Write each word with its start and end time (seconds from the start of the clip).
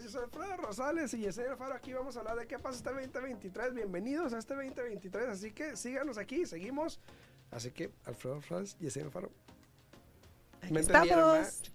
días. 0.00 0.04
Yo 0.04 0.10
soy 0.10 0.24
Alfredo 0.24 0.56
Rosales 0.56 1.14
y 1.14 1.18
Yesenia 1.18 1.56
Faro. 1.56 1.74
Aquí 1.74 1.92
vamos 1.92 2.16
a 2.16 2.20
hablar 2.20 2.36
de 2.38 2.46
qué 2.46 2.58
pasa 2.58 2.76
este 2.76 2.90
2023. 2.90 3.74
Bienvenidos 3.74 4.32
a 4.32 4.38
este 4.38 4.54
2023. 4.54 5.28
Así 5.28 5.52
que 5.52 5.76
síganos 5.76 6.18
aquí, 6.18 6.46
seguimos. 6.46 7.00
Así 7.50 7.70
que 7.70 7.90
Alfredo 8.04 8.36
Rosales 8.36 8.76
y 8.80 8.84
Yesenia 8.84 9.10
Faro. 9.10 9.30
Aquí 10.62 10.76
estamos. 10.76 11.70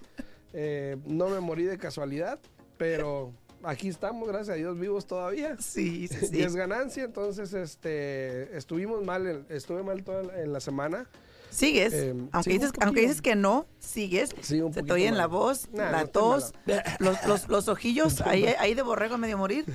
Eh, 0.55 0.99
no 1.07 1.31
me 1.31 1.41
morí 1.41 1.65
de 1.65 1.79
casualidad, 1.79 2.39
pero 2.77 3.33
aquí 3.63 3.89
estamos, 3.89 4.29
gracias 4.29 4.51
a 4.51 4.59
Dios, 4.59 4.79
vivos 4.79 5.07
todavía. 5.07 5.57
Sí, 5.59 6.09
sí, 6.09 6.17
Y 6.25 6.27
sí. 6.27 6.43
es 6.43 6.55
ganancia, 6.55 7.05
entonces 7.05 7.55
este, 7.55 8.55
estuvimos 8.55 9.03
mal, 9.03 9.47
estuve 9.49 9.83
mal 9.83 10.05
toda 10.05 10.25
la- 10.25 10.43
en 10.43 10.53
la 10.53 10.61
semana. 10.61 11.09
Sigues. 11.53 11.93
Eh, 11.93 12.15
aunque, 12.33 12.51
dices, 12.51 12.73
aunque 12.81 13.01
dices 13.03 13.23
que 13.23 13.37
no, 13.37 13.67
sigues. 13.79 14.35
Sí, 14.41 14.61
un 14.61 14.73
Se 14.73 14.83
te 14.83 14.93
oye 14.93 15.07
en 15.07 15.17
la 15.19 15.27
voz, 15.27 15.69
Nah, 15.73 15.91
la 15.91 16.07
tos, 16.07 16.53
los, 16.99 17.25
los, 17.27 17.49
los 17.49 17.69
ojillos 17.69 18.21
ahí, 18.23 18.47
ahí 18.59 18.75
de 18.75 18.83
borrego 18.83 19.19
medio 19.19 19.39
morir. 19.39 19.65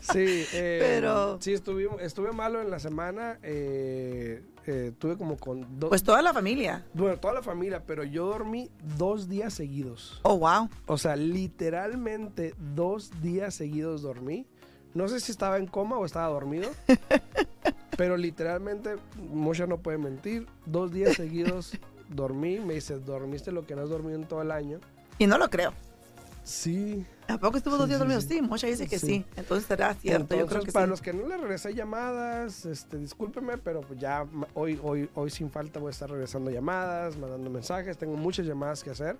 Sí, 0.00 0.44
eh, 0.54 0.78
Pero- 0.80 1.38
sí 1.40 1.52
estuve, 1.52 1.86
estuve 2.00 2.32
malo 2.32 2.60
en 2.60 2.70
la 2.70 2.78
semana. 2.78 3.38
eh, 3.42 4.42
eh, 4.66 4.92
tuve 4.98 5.16
como 5.16 5.36
con 5.36 5.78
dos. 5.80 5.88
Pues 5.88 6.02
toda 6.02 6.20
la 6.22 6.32
familia. 6.32 6.84
bueno, 6.94 7.18
toda 7.18 7.34
la 7.34 7.42
familia, 7.42 7.82
pero 7.86 8.04
yo 8.04 8.26
dormí 8.26 8.70
dos 8.98 9.28
días 9.28 9.54
seguidos. 9.54 10.20
Oh, 10.22 10.38
wow. 10.38 10.68
O 10.86 10.98
sea, 10.98 11.16
literalmente 11.16 12.54
dos 12.74 13.10
días 13.22 13.54
seguidos 13.54 14.02
dormí. 14.02 14.46
No 14.94 15.06
sé 15.08 15.20
si 15.20 15.32
estaba 15.32 15.56
en 15.58 15.66
coma 15.66 15.96
o 15.98 16.04
estaba 16.04 16.28
dormido. 16.28 16.70
pero 18.00 18.16
literalmente, 18.16 18.96
Mosha 19.30 19.66
no 19.66 19.76
puede 19.76 19.98
mentir. 19.98 20.46
Dos 20.64 20.90
días 20.90 21.16
seguidos 21.16 21.72
dormí. 22.08 22.58
Me 22.58 22.72
dice, 22.72 22.98
¿dormiste 22.98 23.52
lo 23.52 23.66
que 23.66 23.76
no 23.76 23.82
has 23.82 23.90
dormido 23.90 24.14
en 24.14 24.24
todo 24.24 24.40
el 24.40 24.52
año? 24.52 24.80
Y 25.18 25.26
no 25.26 25.36
lo 25.36 25.50
creo. 25.50 25.74
Sí. 26.42 27.04
¿A 27.28 27.36
poco 27.36 27.58
estuvo 27.58 27.76
dos 27.76 27.88
días 27.88 27.98
sí, 27.98 28.00
dormido? 28.00 28.20
sí. 28.22 28.28
Sí, 28.28 28.40
Mocha 28.40 28.68
dice 28.68 28.88
que 28.88 28.98
sí. 28.98 29.06
Sí. 29.06 29.24
Entonces 29.36 29.68
será 29.68 29.92
cierto, 29.92 30.22
yo 30.22 30.28
creo 30.28 30.40
Entonces, 30.44 30.64
que 30.64 30.72
para 30.72 30.86
los 30.86 31.02
que 31.02 31.12
no 31.12 31.28
le 31.28 31.36
regresé 31.36 31.74
llamadas, 31.74 32.64
este, 32.64 32.96
discúlpeme, 32.96 33.58
pero 33.58 33.82
pues 33.82 34.00
ya 34.00 34.24
hoy, 34.54 34.80
hoy, 34.82 35.10
hoy 35.14 35.28
sin 35.28 35.50
falta 35.50 35.78
voy 35.78 35.88
a 35.88 35.90
estar 35.90 36.10
regresando 36.10 36.50
llamadas, 36.50 37.18
mandando 37.18 37.50
mensajes, 37.50 37.98
tengo 37.98 38.16
muchas 38.16 38.46
llamadas 38.46 38.82
que 38.82 38.88
hacer. 38.88 39.18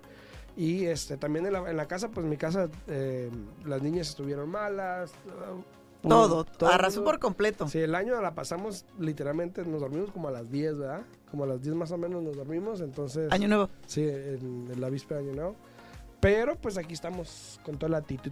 Y 0.57 0.85
este, 0.85 1.17
también 1.17 1.45
en 1.45 1.53
la, 1.53 1.69
en 1.69 1.77
la 1.77 1.87
casa, 1.87 2.09
pues 2.09 2.25
mi 2.25 2.35
casa, 2.35 2.67
eh, 2.87 3.29
las 3.63 3.83
niñas 3.83 4.09
estuvieron 4.09 4.49
malas. 4.49 5.11
Todo, 6.01 6.45
todo 6.45 6.69
arrasó 6.69 7.03
por 7.03 7.19
completo. 7.19 7.67
Sí, 7.67 7.79
el 7.79 7.93
año 7.93 8.19
la 8.21 8.33
pasamos 8.33 8.85
literalmente, 8.99 9.63
nos 9.65 9.81
dormimos 9.81 10.11
como 10.11 10.29
a 10.29 10.31
las 10.31 10.49
10, 10.49 10.77
¿verdad? 10.79 11.01
Como 11.29 11.43
a 11.43 11.47
las 11.47 11.61
10 11.61 11.75
más 11.75 11.91
o 11.91 11.97
menos 11.97 12.23
nos 12.23 12.35
dormimos, 12.35 12.81
entonces... 12.81 13.31
Año 13.31 13.47
nuevo. 13.47 13.69
Sí, 13.85 14.01
en, 14.01 14.69
en 14.71 14.81
la 14.81 14.89
víspera 14.89 15.21
de 15.21 15.27
año 15.27 15.35
nuevo. 15.35 15.55
Pero 16.19 16.55
pues 16.55 16.77
aquí 16.77 16.93
estamos 16.93 17.59
con 17.63 17.77
toda 17.77 17.89
la 17.89 17.97
actitud. 17.97 18.31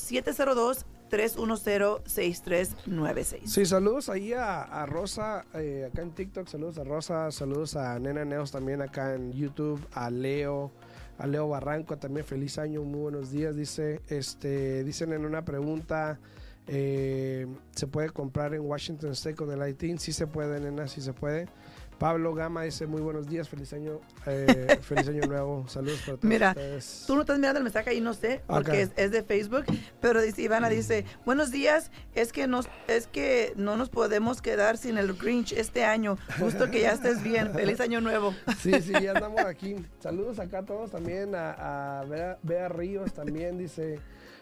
702-310-6396. 1.10 3.46
Sí, 3.46 3.66
saludos 3.66 4.08
ahí 4.08 4.32
a, 4.32 4.62
a 4.62 4.86
Rosa, 4.86 5.44
eh, 5.54 5.88
acá 5.90 6.02
en 6.02 6.12
TikTok, 6.12 6.48
saludos 6.48 6.78
a 6.78 6.84
Rosa, 6.84 7.30
saludos 7.30 7.76
a 7.76 7.98
Nena 7.98 8.24
Neos 8.24 8.50
también 8.50 8.82
acá 8.82 9.14
en 9.14 9.32
YouTube, 9.32 9.80
a 9.92 10.10
Leo, 10.10 10.72
a 11.18 11.26
Leo 11.26 11.48
Barranco 11.48 11.96
también, 11.96 12.26
feliz 12.26 12.58
año, 12.58 12.82
muy 12.82 13.00
buenos 13.00 13.30
días, 13.30 13.56
dice, 13.56 14.00
este, 14.08 14.84
dicen 14.84 15.12
en 15.12 15.24
una 15.24 15.44
pregunta, 15.44 16.18
eh, 16.68 17.46
¿se 17.72 17.86
puede 17.86 18.10
comprar 18.10 18.54
en 18.54 18.62
Washington 18.62 19.12
State 19.12 19.36
con 19.36 19.50
el 19.52 19.68
ITIN? 19.68 19.98
Sí 19.98 20.12
se 20.12 20.26
puede, 20.26 20.60
nena, 20.60 20.88
sí 20.88 21.00
se 21.00 21.12
puede. 21.12 21.46
Pablo 21.98 22.34
Gama 22.34 22.62
dice, 22.62 22.86
muy 22.86 23.00
buenos 23.00 23.26
días, 23.26 23.48
feliz 23.48 23.72
año, 23.72 24.00
eh, 24.26 24.78
feliz 24.82 25.08
año 25.08 25.22
nuevo, 25.26 25.66
saludos 25.66 26.00
para 26.00 26.18
todos 26.18 26.24
Mira, 26.24 26.50
ustedes. 26.50 27.04
Tú 27.06 27.14
no 27.14 27.22
estás 27.22 27.38
mirando 27.38 27.58
el 27.58 27.64
mensaje 27.64 27.90
ahí, 27.90 28.00
no 28.00 28.12
sé, 28.12 28.42
porque 28.46 28.82
es, 28.82 28.90
es 28.96 29.10
de 29.10 29.22
Facebook, 29.22 29.64
pero 30.00 30.20
dice, 30.20 30.42
Ivana 30.42 30.68
dice, 30.68 31.06
buenos 31.24 31.50
días, 31.50 31.90
es 32.14 32.32
que, 32.32 32.46
nos, 32.46 32.68
es 32.86 33.06
que 33.06 33.54
no 33.56 33.76
nos 33.76 33.88
podemos 33.88 34.42
quedar 34.42 34.76
sin 34.76 34.98
el 34.98 35.14
Grinch 35.14 35.52
este 35.52 35.84
año, 35.84 36.18
justo 36.38 36.70
que 36.70 36.82
ya 36.82 36.92
estés 36.92 37.22
bien, 37.22 37.52
feliz 37.52 37.80
año 37.80 38.00
nuevo. 38.00 38.34
Sí, 38.58 38.72
sí, 38.80 38.92
ya 39.00 39.12
andamos 39.12 39.44
aquí. 39.44 39.76
Saludos 40.00 40.40
acá 40.40 40.58
a 40.58 40.64
todos 40.64 40.90
también, 40.90 41.34
a, 41.34 42.00
a 42.00 42.04
Bea, 42.04 42.38
Bea 42.42 42.68
Ríos 42.68 43.12
también, 43.12 43.58
dice, 43.58 44.00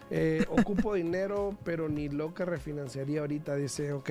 eh, 0.09 0.45
ocupo 0.49 0.93
dinero, 0.93 1.57
pero 1.63 1.89
ni 1.89 2.09
loca 2.09 2.45
refinanciaría 2.45 3.21
ahorita, 3.21 3.55
dice, 3.55 3.93
ok. 3.93 4.09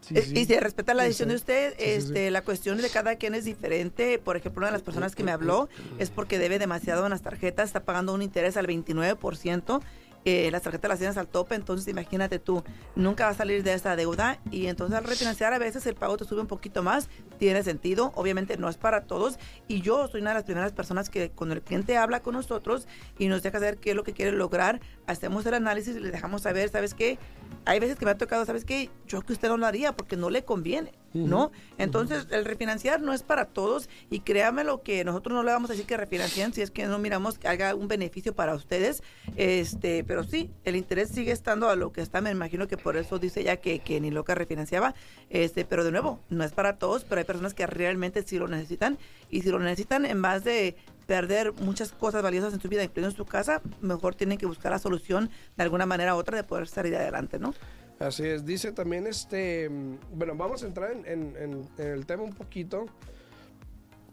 Sí, 0.00 0.16
Eh, 0.16 0.22
sí. 0.22 0.38
Y 0.40 0.44
se 0.46 0.58
respeta 0.60 0.94
la 0.94 1.02
decisión 1.04 1.28
sí. 1.28 1.32
de 1.32 1.36
usted, 1.36 1.74
este, 1.78 2.30
la 2.30 2.42
cuestión 2.42 2.78
de 2.78 2.88
cada 2.88 3.16
quien 3.16 3.34
es 3.34 3.44
diferente. 3.44 4.18
Por 4.18 4.36
ejemplo, 4.36 4.60
una 4.60 4.68
de 4.68 4.72
las 4.72 4.82
personas 4.82 5.14
que 5.14 5.22
me 5.22 5.30
habló 5.32 5.68
es 5.98 6.10
porque 6.10 6.38
debe 6.38 6.58
demasiado 6.58 7.04
en 7.04 7.10
las 7.10 7.22
tarjetas, 7.22 7.66
está 7.66 7.80
pagando 7.84 8.14
un 8.14 8.22
interés 8.22 8.56
al 8.56 8.66
29%. 8.66 9.80
Eh, 10.24 10.50
las 10.50 10.62
tarjetas 10.62 10.88
las 10.88 10.98
tienes 10.98 11.16
al 11.16 11.28
tope, 11.28 11.54
entonces 11.54 11.88
imagínate 11.88 12.38
tú, 12.38 12.62
nunca 12.94 13.26
vas 13.26 13.36
a 13.36 13.38
salir 13.38 13.62
de 13.62 13.72
esa 13.72 13.96
deuda 13.96 14.38
y 14.50 14.66
entonces 14.66 14.96
al 14.96 15.04
refinanciar 15.04 15.52
a 15.52 15.58
veces 15.58 15.86
el 15.86 15.94
pago 15.94 16.16
te 16.16 16.24
sube 16.24 16.40
un 16.40 16.46
poquito 16.46 16.82
más, 16.82 17.08
tiene 17.38 17.62
sentido, 17.62 18.12
obviamente 18.14 18.56
no 18.58 18.68
es 18.68 18.76
para 18.76 19.04
todos 19.04 19.38
y 19.66 19.80
yo 19.80 20.08
soy 20.08 20.20
una 20.20 20.30
de 20.30 20.34
las 20.34 20.44
primeras 20.44 20.72
personas 20.72 21.08
que 21.08 21.30
cuando 21.30 21.54
el 21.54 21.62
cliente 21.62 21.96
habla 21.96 22.20
con 22.20 22.34
nosotros 22.34 22.86
y 23.18 23.28
nos 23.28 23.42
deja 23.42 23.58
saber 23.58 23.78
qué 23.78 23.90
es 23.90 23.96
lo 23.96 24.04
que 24.04 24.12
quiere 24.12 24.32
lograr, 24.32 24.80
hacemos 25.06 25.46
el 25.46 25.54
análisis 25.54 25.96
y 25.96 26.00
le 26.00 26.10
dejamos 26.10 26.42
saber, 26.42 26.68
¿sabes 26.68 26.94
qué? 26.94 27.18
Hay 27.64 27.80
veces 27.80 27.96
que 27.96 28.04
me 28.04 28.10
ha 28.10 28.18
tocado, 28.18 28.44
¿sabes 28.44 28.64
qué? 28.64 28.90
Yo 29.06 29.22
que 29.22 29.32
usted 29.32 29.48
no 29.48 29.56
lo 29.56 29.66
haría 29.66 29.96
porque 29.96 30.16
no 30.16 30.28
le 30.30 30.44
conviene, 30.44 30.92
¿no? 31.14 31.50
Entonces 31.78 32.26
el 32.30 32.44
refinanciar 32.44 33.00
no 33.00 33.12
es 33.12 33.22
para 33.22 33.46
todos 33.46 33.88
y 34.10 34.20
créame 34.20 34.64
lo 34.64 34.82
que 34.82 35.04
nosotros 35.04 35.34
no 35.34 35.42
le 35.42 35.52
vamos 35.52 35.70
a 35.70 35.72
decir 35.72 35.86
que 35.86 35.96
refinancien 35.96 36.52
si 36.52 36.62
es 36.62 36.70
que 36.70 36.86
no 36.86 36.98
miramos 36.98 37.38
que 37.38 37.48
haga 37.48 37.74
un 37.74 37.88
beneficio 37.88 38.34
para 38.34 38.54
ustedes, 38.54 39.02
este 39.36 40.04
pero 40.04 40.24
sí, 40.24 40.50
el 40.64 40.76
interés 40.76 41.10
sigue 41.10 41.32
estando 41.32 41.68
a 41.68 41.76
lo 41.76 41.92
que 41.92 42.00
está, 42.00 42.20
me 42.20 42.30
imagino 42.30 42.68
que 42.68 42.76
por 42.76 42.96
eso 42.96 43.18
dice 43.18 43.42
ya 43.42 43.56
que, 43.56 43.80
que 43.80 44.00
ni 44.00 44.10
loca 44.10 44.34
refinanciaba, 44.34 44.94
este, 45.28 45.64
pero 45.64 45.84
de 45.84 45.90
nuevo, 45.90 46.20
no 46.28 46.44
es 46.44 46.52
para 46.52 46.76
todos, 46.78 47.04
pero 47.04 47.20
hay 47.20 47.24
personas 47.24 47.54
que 47.54 47.66
realmente 47.66 48.22
sí 48.22 48.38
lo 48.38 48.48
necesitan 48.48 48.98
y 49.30 49.42
si 49.42 49.50
lo 49.50 49.58
necesitan 49.58 50.06
en 50.06 50.22
base 50.22 50.50
de 50.50 50.76
perder 51.06 51.52
muchas 51.54 51.90
cosas 51.90 52.22
valiosas 52.22 52.54
en 52.54 52.60
su 52.60 52.68
vida, 52.68 52.84
incluyendo 52.84 53.16
su 53.16 53.24
casa, 53.24 53.62
mejor 53.80 54.14
tienen 54.14 54.38
que 54.38 54.46
buscar 54.46 54.70
la 54.70 54.78
solución 54.78 55.28
de 55.56 55.62
alguna 55.64 55.84
manera 55.84 56.14
u 56.14 56.18
otra 56.18 56.36
de 56.36 56.44
poder 56.44 56.68
salir 56.68 56.94
adelante, 56.94 57.40
¿no? 57.40 57.52
Así 58.00 58.26
es, 58.26 58.46
dice 58.46 58.72
también 58.72 59.06
este, 59.06 59.68
bueno, 60.14 60.34
vamos 60.34 60.62
a 60.62 60.66
entrar 60.66 60.90
en, 60.90 61.06
en, 61.06 61.36
en 61.36 61.86
el 61.86 62.06
tema 62.06 62.22
un 62.22 62.32
poquito. 62.32 62.86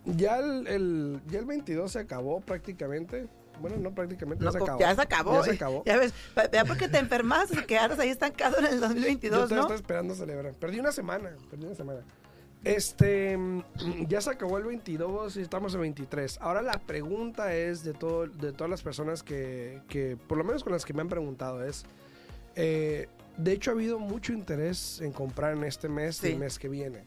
Ya 0.04 0.40
el, 0.40 0.68
el, 0.68 1.22
ya 1.28 1.40
el 1.40 1.46
22 1.46 1.94
se 1.94 2.00
acabó 2.00 2.42
prácticamente. 2.42 3.28
Bueno, 3.62 3.78
no 3.78 3.96
prácticamente, 3.96 4.44
ya, 4.44 4.52
se 4.52 4.58
acabó. 4.58 4.80
ya 4.80 4.94
se 4.94 5.02
acabó. 5.02 5.34
Ya 5.36 5.44
se 5.44 5.52
acabó. 5.52 5.84
Ya 5.86 5.98
ves, 5.98 6.14
ya 6.52 6.66
porque 6.66 6.90
te 6.90 6.98
enfermas 6.98 7.50
y 7.52 7.64
quedaste 7.66 8.02
ahí 8.02 8.10
estancado 8.10 8.60
en 8.60 8.66
el 8.66 8.82
2022, 8.82 9.50
Yo 9.50 9.56
¿no? 9.56 9.62
estoy 9.62 9.78
esperando 9.78 10.16
celebrar. 10.16 10.54
Perdí 10.56 10.82
una 10.82 10.92
semana, 10.92 11.32
perdí 11.50 11.66
una 11.66 11.76
semana. 11.76 12.02
Este, 12.66 13.40
ya 14.10 14.20
se 14.20 14.32
acabó 14.32 14.58
el 14.58 14.66
22 14.66 15.38
y 15.38 15.42
estamos 15.42 15.74
en 15.76 15.80
23. 15.82 16.40
Ahora 16.42 16.62
la 16.62 16.78
pregunta 16.80 17.56
es 17.56 17.86
de, 17.86 17.94
todo, 17.94 18.28
de 18.28 18.52
todas 18.52 18.70
las 18.70 18.82
personas 18.82 19.24
que, 19.24 19.82
que, 19.88 20.18
por 20.28 20.38
lo 20.38 20.44
menos 20.44 20.66
con 20.66 20.74
las 20.74 20.84
que 20.84 20.94
me 20.94 21.02
han 21.02 21.08
preguntado, 21.08 21.64
es, 21.64 21.86
eh, 22.56 23.08
de 23.38 23.52
hecho 23.54 23.72
ha 23.72 23.74
habido 23.74 24.00
mucho 24.00 24.34
interés 24.34 25.02
en 25.02 25.12
comprar 25.12 25.56
en 25.56 25.64
este 25.64 25.90
mes 25.90 26.24
y 26.24 26.28
el 26.28 26.40
mes 26.40 26.58
que 26.60 26.70
viene. 26.70 27.06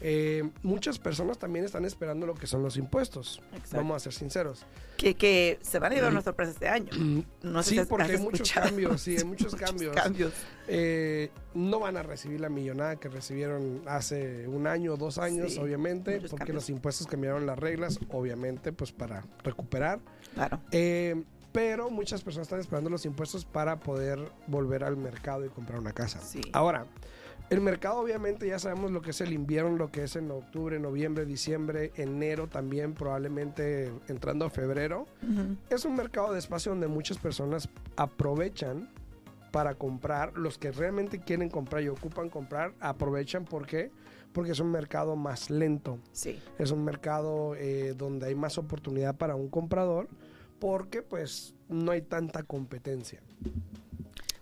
Eh, 0.00 0.42
muchas 0.62 0.98
personas 0.98 1.38
también 1.38 1.64
están 1.64 1.84
esperando 1.84 2.26
lo 2.26 2.34
que 2.34 2.46
son 2.46 2.62
los 2.62 2.76
impuestos. 2.76 3.40
Exacto. 3.52 3.76
Vamos 3.76 3.96
a 3.96 4.00
ser 4.00 4.12
sinceros. 4.12 4.66
Que, 4.98 5.14
que 5.14 5.58
se 5.62 5.78
van 5.78 5.92
a 5.92 5.94
llevar 5.94 6.10
una 6.10 6.20
sorpresa 6.20 6.50
este 6.50 6.68
año. 6.68 6.90
No 7.42 7.62
sé 7.62 7.70
sí, 7.70 7.78
si 7.78 7.84
porque 7.86 8.12
hay 8.12 8.18
muchos 8.18 8.50
cambios, 8.52 9.00
sí, 9.00 9.16
hay 9.18 9.24
muchos 9.24 9.54
cambios. 9.54 9.94
cambios. 9.94 10.32
Eh, 10.66 11.30
no 11.54 11.78
van 11.78 11.96
a 11.96 12.02
recibir 12.02 12.40
la 12.40 12.48
millonada 12.48 12.96
que 12.96 13.08
recibieron 13.08 13.82
hace 13.86 14.48
un 14.48 14.66
año 14.66 14.94
o 14.94 14.96
dos 14.96 15.18
años, 15.18 15.54
Sí, 15.54 15.60
obviamente, 15.60 16.20
porque 16.20 16.36
cambios. 16.36 16.54
los 16.56 16.70
impuestos 16.70 17.06
cambiaron 17.06 17.46
las 17.46 17.58
reglas, 17.58 17.98
obviamente, 18.10 18.72
pues 18.72 18.92
para 18.92 19.24
recuperar. 19.44 20.00
Claro. 20.34 20.60
Eh, 20.72 21.22
pero 21.54 21.88
muchas 21.88 22.24
personas 22.24 22.48
están 22.48 22.58
esperando 22.58 22.90
los 22.90 23.06
impuestos 23.06 23.44
para 23.44 23.78
poder 23.78 24.18
volver 24.48 24.82
al 24.82 24.96
mercado 24.96 25.46
y 25.46 25.48
comprar 25.50 25.78
una 25.78 25.92
casa. 25.92 26.18
Sí. 26.18 26.40
Ahora, 26.52 26.86
el 27.48 27.60
mercado 27.60 28.00
obviamente 28.00 28.48
ya 28.48 28.58
sabemos 28.58 28.90
lo 28.90 29.00
que 29.02 29.10
es 29.10 29.20
el 29.20 29.32
invierno, 29.32 29.76
lo 29.76 29.92
que 29.92 30.02
es 30.02 30.16
en 30.16 30.32
octubre, 30.32 30.80
noviembre, 30.80 31.24
diciembre, 31.24 31.92
enero 31.94 32.48
también, 32.48 32.92
probablemente 32.94 33.92
entrando 34.08 34.46
a 34.46 34.50
febrero. 34.50 35.06
Es 35.70 35.84
un 35.84 35.94
mercado 35.94 36.32
de 36.32 36.40
espacio 36.40 36.72
donde 36.72 36.88
muchas 36.88 37.18
personas 37.18 37.68
aprovechan 37.94 38.90
para 39.52 39.76
comprar, 39.76 40.36
los 40.36 40.58
que 40.58 40.72
realmente 40.72 41.20
quieren 41.20 41.50
comprar 41.50 41.84
y 41.84 41.88
ocupan 41.88 42.30
comprar, 42.30 42.74
aprovechan, 42.80 43.44
¿por 43.44 43.64
qué? 43.64 43.92
Porque 44.32 44.50
es 44.50 44.58
un 44.58 44.72
mercado 44.72 45.14
más 45.14 45.50
lento, 45.50 46.00
Sí. 46.10 46.40
es 46.58 46.72
un 46.72 46.84
mercado 46.84 47.54
eh, 47.54 47.94
donde 47.96 48.26
hay 48.26 48.34
más 48.34 48.58
oportunidad 48.58 49.14
para 49.14 49.36
un 49.36 49.48
comprador, 49.48 50.08
porque 50.58 51.02
pues 51.02 51.54
no 51.68 51.92
hay 51.92 52.02
tanta 52.02 52.42
competencia. 52.42 53.20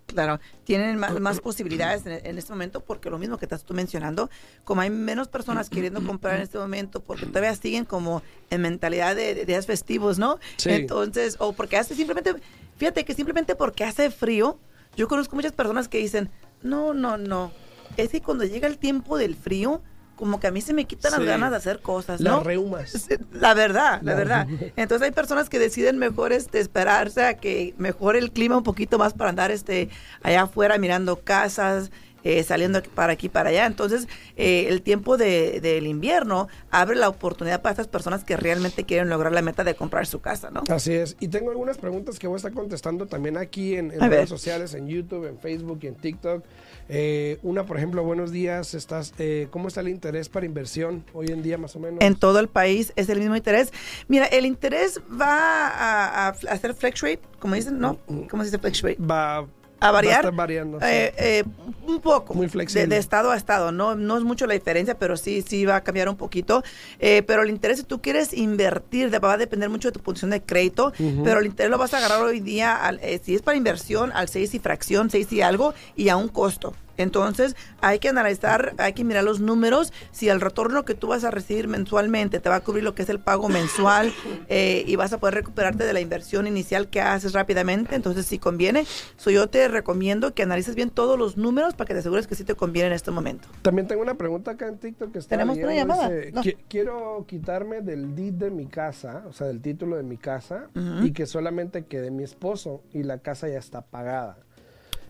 Claro, 0.07 0.41
tienen 0.65 0.99
más, 0.99 1.19
más 1.21 1.41
posibilidades 1.41 2.05
en, 2.05 2.27
en 2.27 2.39
este 2.39 2.53
momento 2.53 2.81
porque 2.81 3.09
lo 3.09 3.19
mismo 3.19 3.39
que 3.39 3.47
estás 3.47 3.65
tú 3.65 3.73
mencionando, 3.73 4.29
como 4.65 4.83
hay 4.83 4.91
menos 4.91 5.29
personas 5.29 5.71
queriendo 5.71 6.05
comprar 6.05 6.37
en 6.37 6.43
este 6.43 6.59
momento 6.59 7.03
porque 7.03 7.27
todavía 7.27 7.55
siguen 7.55 7.87
como 7.87 8.23
en 8.51 8.61
mentalidad 8.61 9.17
de, 9.17 9.35
de 9.35 9.47
días 9.47 9.67
festivos, 9.67 10.19
¿no? 10.19 10.39
Sí. 10.57 10.71
Entonces, 10.71 11.37
o 11.39 11.55
porque 11.55 11.79
hace 11.79 11.95
simplemente, 11.95 12.35
fíjate 12.77 13.05
que 13.05 13.15
simplemente 13.15 13.55
porque 13.55 13.85
hace 13.85 14.11
frío, 14.11 14.59
yo 14.97 15.09
conozco 15.09 15.35
muchas 15.35 15.53
personas 15.53 15.89
que 15.89 15.99
dicen, 15.99 16.29
no, 16.63 16.93
no, 16.93 17.17
no, 17.17 17.51
es 17.97 18.11
que 18.11 18.21
cuando 18.21 18.45
llega 18.45 18.69
el 18.69 18.79
tiempo 18.79 19.17
del 19.17 19.35
frío, 19.35 19.83
como 20.17 20.39
que 20.41 20.47
a 20.47 20.51
mí 20.51 20.61
se 20.61 20.73
me 20.75 20.85
quitan 20.85 21.13
Sí. 21.13 21.19
las 21.19 21.27
ganas 21.27 21.51
de 21.51 21.57
hacer 21.57 21.81
cosas, 21.81 22.21
Las 22.21 22.33
¿no? 22.35 22.43
reumas. 22.43 22.91
Sí, 22.91 23.15
La 23.33 23.55
verdad, 23.55 24.01
la 24.03 24.13
La- 24.13 24.19
verdad. 24.19 24.47
Entonces 24.77 25.05
hay 25.07 25.13
personas 25.13 25.49
que 25.49 25.59
deciden 25.59 25.99
mejor 25.99 26.33
este, 26.33 26.61
esperarse 26.61 27.25
a 27.25 27.35
que 27.35 27.75
mejore 27.79 28.19
el 28.19 28.31
clima 28.33 28.57
un 28.57 28.63
poquito 28.65 28.99
más 28.99 29.15
para 29.15 29.31
andar 29.31 29.51
este, 29.51 29.89
allá 30.23 30.43
afuera 30.43 30.79
mirando 30.79 31.17
casas, 31.21 31.91
eh, 32.25 32.45
saliendo 32.45 32.81
para 32.95 33.15
aquí 33.15 33.29
para 33.29 33.51
allá. 33.51 33.67
Entonces 33.67 34.07
eh, 34.37 34.67
el 34.69 34.83
tiempo 34.83 35.17
de- 35.17 35.59
del 35.61 35.89
invierno 35.89 36.47
abre 36.71 36.95
la 36.95 37.09
oportunidad 37.09 37.61
para 37.63 37.73
estas 37.73 37.89
personas 37.89 38.23
que 38.23 38.37
realmente 38.37 38.85
quieren 38.85 39.09
lograr 39.09 39.33
la 39.33 39.43
meta 39.43 39.65
de 39.65 39.75
comprar 39.75 40.07
su 40.07 40.21
casa, 40.21 40.49
¿no? 40.53 40.63
Así 40.69 40.93
es. 40.93 41.17
Y 41.19 41.27
tengo 41.29 41.51
algunas 41.51 41.79
preguntas 41.79 42.21
que 42.21 42.29
voy 42.29 42.35
a 42.35 42.39
estar 42.39 42.53
contestando 42.53 43.07
también 43.07 43.37
aquí 43.39 43.75
en, 43.75 43.91
en 43.91 44.01
A 44.01 44.07
ver. 44.09 44.19
redes 44.19 44.29
sociales, 44.29 44.73
en 44.75 44.87
YouTube, 44.87 45.27
en 45.27 45.37
Facebook 45.39 45.81
y 45.83 45.89
en 45.89 45.97
TikTok. 45.97 46.45
Eh, 46.95 47.39
una, 47.43 47.65
por 47.65 47.79
ejemplo, 47.79 48.03
buenos 48.05 48.33
días. 48.33 48.75
Estás, 48.75 49.15
eh, 49.19 49.49
¿Cómo 49.51 49.69
está 49.69 49.81
el 49.81 49.89
interés 49.89 50.29
para 50.29 50.45
inversión 50.45 51.05
hoy 51.15 51.29
en 51.29 51.43
día, 51.43 51.57
más 51.57 51.75
o 51.75 51.81
menos? 51.81 51.99
En 52.03 52.15
todo 52.17 52.39
el 52.39 52.49
país 52.49 52.93
es 52.97 53.09
el 53.09 53.19
mismo 53.19 53.35
interés. 53.35 53.73
Mira, 54.09 54.27
el 54.27 54.45
interés 54.45 55.01
va 55.11 55.69
a, 55.69 56.27
a 56.27 56.29
hacer 56.51 56.75
fluctuate, 56.75 57.21
como 57.39 57.55
dicen, 57.55 57.79
¿no? 57.79 57.97
¿Cómo 58.29 58.43
se 58.45 58.51
dice 58.51 58.59
fluctuate? 58.59 58.99
va, 59.01 59.39
A 59.39 59.45
va 59.81 59.89
a 59.89 59.91
variar. 59.93 60.17
estar 60.17 60.35
variando. 60.35 60.81
sí. 60.81 60.87
Eh, 60.87 61.15
eh, 61.17 61.45
un 61.87 61.99
poco. 62.03 62.35
Muy 62.35 62.49
flexible. 62.51 62.83
De, 62.83 62.89
de 62.95 62.99
estado 62.99 63.31
a 63.31 63.39
estado. 63.39 63.73
No, 63.73 63.95
no 63.95 64.19
es 64.19 64.23
mucho 64.23 64.47
la 64.47 64.53
diferencia, 64.53 64.99
pero 64.99 65.17
sí, 65.17 65.41
sí 65.41 65.65
va 65.65 65.77
a 65.77 65.81
cambiar 65.83 66.11
un 66.11 66.17
poquito. 66.17 66.63
Eh, 67.01 67.23
pero 67.27 67.43
el 67.43 67.49
interés, 67.49 67.79
si 67.79 67.85
tú 67.85 68.03
quieres 68.03 68.35
invertir, 68.35 69.11
va 69.25 69.33
a 69.33 69.39
depender 69.39 69.71
mucho 69.71 69.89
de 69.89 69.93
tu 69.93 70.01
posición 70.01 70.31
de 70.31 70.43
crédito. 70.43 70.93
Pero 71.25 71.41
el 71.41 71.47
interés 71.47 71.71
lo 71.71 71.79
vas 71.79 71.95
a 71.95 71.99
agarrar 71.99 72.21
hoy 72.23 72.41
día, 72.41 72.77
al- 72.77 73.01
eh, 73.03 73.19
si 73.25 73.35
es 73.35 73.41
para 73.41 73.57
inversión, 73.57 74.13
al 74.13 74.29
6 74.29 74.53
y 74.55 74.59
fracción, 74.59 75.09
6 75.09 75.33
y 75.33 75.41
algo, 75.41 75.73
y 75.97 76.11
a 76.11 76.17
un 76.19 76.29
costo. 76.29 76.75
Entonces, 76.97 77.57
hay 77.81 77.99
que 77.99 78.09
analizar, 78.09 78.75
hay 78.79 78.93
que 78.93 79.05
mirar 79.05 79.25
los 79.25 79.41
números, 79.41 79.93
si 80.11 80.29
el 80.29 80.41
retorno 80.41 80.85
que 80.85 80.95
tú 80.95 81.09
vas 81.09 81.25
a 81.25 81.31
recibir 81.31 81.69
mensualmente 81.69 82.41
te 82.41 82.49
va 82.49 82.57
a 82.57 82.61
cubrir 82.61 82.85
lo 82.85 82.95
que 82.95 83.03
es 83.03 83.09
el 83.09 83.19
pago 83.21 83.49
mensual 83.49 84.13
eh, 84.49 84.85
y 84.87 84.97
vas 84.97 85.13
a 85.13 85.19
poder 85.19 85.35
recuperarte 85.35 85.85
de 85.85 85.93
la 85.93 86.01
inversión 86.01 86.47
inicial 86.47 86.89
que 86.89 87.01
haces 87.01 87.33
rápidamente, 87.33 87.95
entonces 87.95 88.27
si 88.27 88.39
conviene, 88.39 88.85
so 89.17 89.31
yo 89.31 89.49
te 89.49 89.69
recomiendo 89.69 90.35
que 90.35 90.43
analices 90.43 90.75
bien 90.75 90.91
todos 90.91 91.19
los 91.19 91.37
números 91.37 91.75
para 91.75 91.89
que 91.89 91.95
te 91.95 92.01
asegures 92.01 92.27
que 92.27 92.35
sí 92.35 92.45
te 92.45 92.55
conviene 92.55 92.89
en 92.89 92.93
este 92.95 93.11
momento. 93.11 93.49
También 93.63 93.87
tengo 93.87 94.03
una 94.03 94.15
pregunta 94.15 94.53
acá 94.53 94.69
en 94.69 94.79
TikTok 94.79 95.13
que 95.13 95.19
está 95.19 95.31
¿Tenemos 95.37 95.57
una 95.59 95.75
llamada? 95.75 96.09
dice, 96.11 96.33
No. 96.33 96.43
"Qui- 96.43 96.57
Quiero 96.69 97.25
quitarme 97.29 97.81
del 97.83 98.15
deed 98.15 98.35
de 98.35 98.51
mi 98.51 98.67
casa, 98.67 99.25
o 99.29 99.33
sea, 99.33 99.47
del 99.47 99.61
título 99.61 99.97
de 99.97 100.03
mi 100.03 100.17
casa, 100.17 100.69
y 101.03 101.13
que 101.13 101.27
solamente 101.27 101.85
quede 101.87 102.11
mi 102.11 102.23
esposo 102.25 102.83
y 102.93 103.03
la 103.03 103.19
casa 103.19 103.49
ya 103.49 103.59
está 103.59 103.83
pagada. 103.83 104.37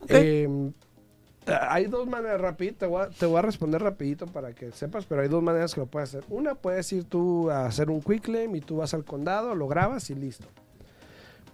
Eh, 0.09 0.49
hay 1.47 1.87
dos 1.87 2.07
maneras, 2.07 2.41
rapidito, 2.41 2.79
te 2.79 2.87
voy, 2.87 3.03
a, 3.03 3.09
te 3.09 3.27
voy 3.27 3.39
a 3.39 3.43
responder 3.43 3.83
rapidito 3.83 4.27
para 4.27 4.53
que 4.53 4.71
sepas, 4.73 5.07
pero 5.07 5.23
hay 5.23 5.29
dos 5.29 5.43
maneras 5.43 5.75
que 5.75 5.81
lo 5.81 5.87
puedes 5.87 6.11
hacer. 6.11 6.25
Una, 6.29 6.55
puedes 6.55 6.93
ir 6.93 7.05
tú 7.05 7.51
a 7.51 7.67
hacer 7.67 7.91
un 7.91 8.01
quick 8.01 8.23
claim 8.23 8.55
y 8.55 8.61
tú 8.61 8.77
vas 8.77 8.95
al 8.95 9.05
condado, 9.05 9.55
lo 9.55 9.69
grabas 9.69 10.11
y 10.11 10.15
listo. 10.15 10.47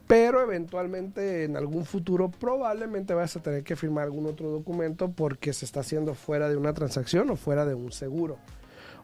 Pero 0.06 0.42
eventualmente 0.42 1.44
en 1.44 1.56
algún 1.56 1.84
futuro 1.84 2.30
probablemente 2.30 3.12
vas 3.12 3.36
a 3.36 3.42
tener 3.42 3.62
que 3.62 3.76
firmar 3.76 4.04
algún 4.04 4.26
otro 4.26 4.48
documento 4.50 5.10
porque 5.10 5.52
se 5.52 5.66
está 5.66 5.80
haciendo 5.80 6.14
fuera 6.14 6.48
de 6.48 6.56
una 6.56 6.72
transacción 6.72 7.28
o 7.30 7.36
fuera 7.36 7.66
de 7.66 7.74
un 7.74 7.92
seguro. 7.92 8.38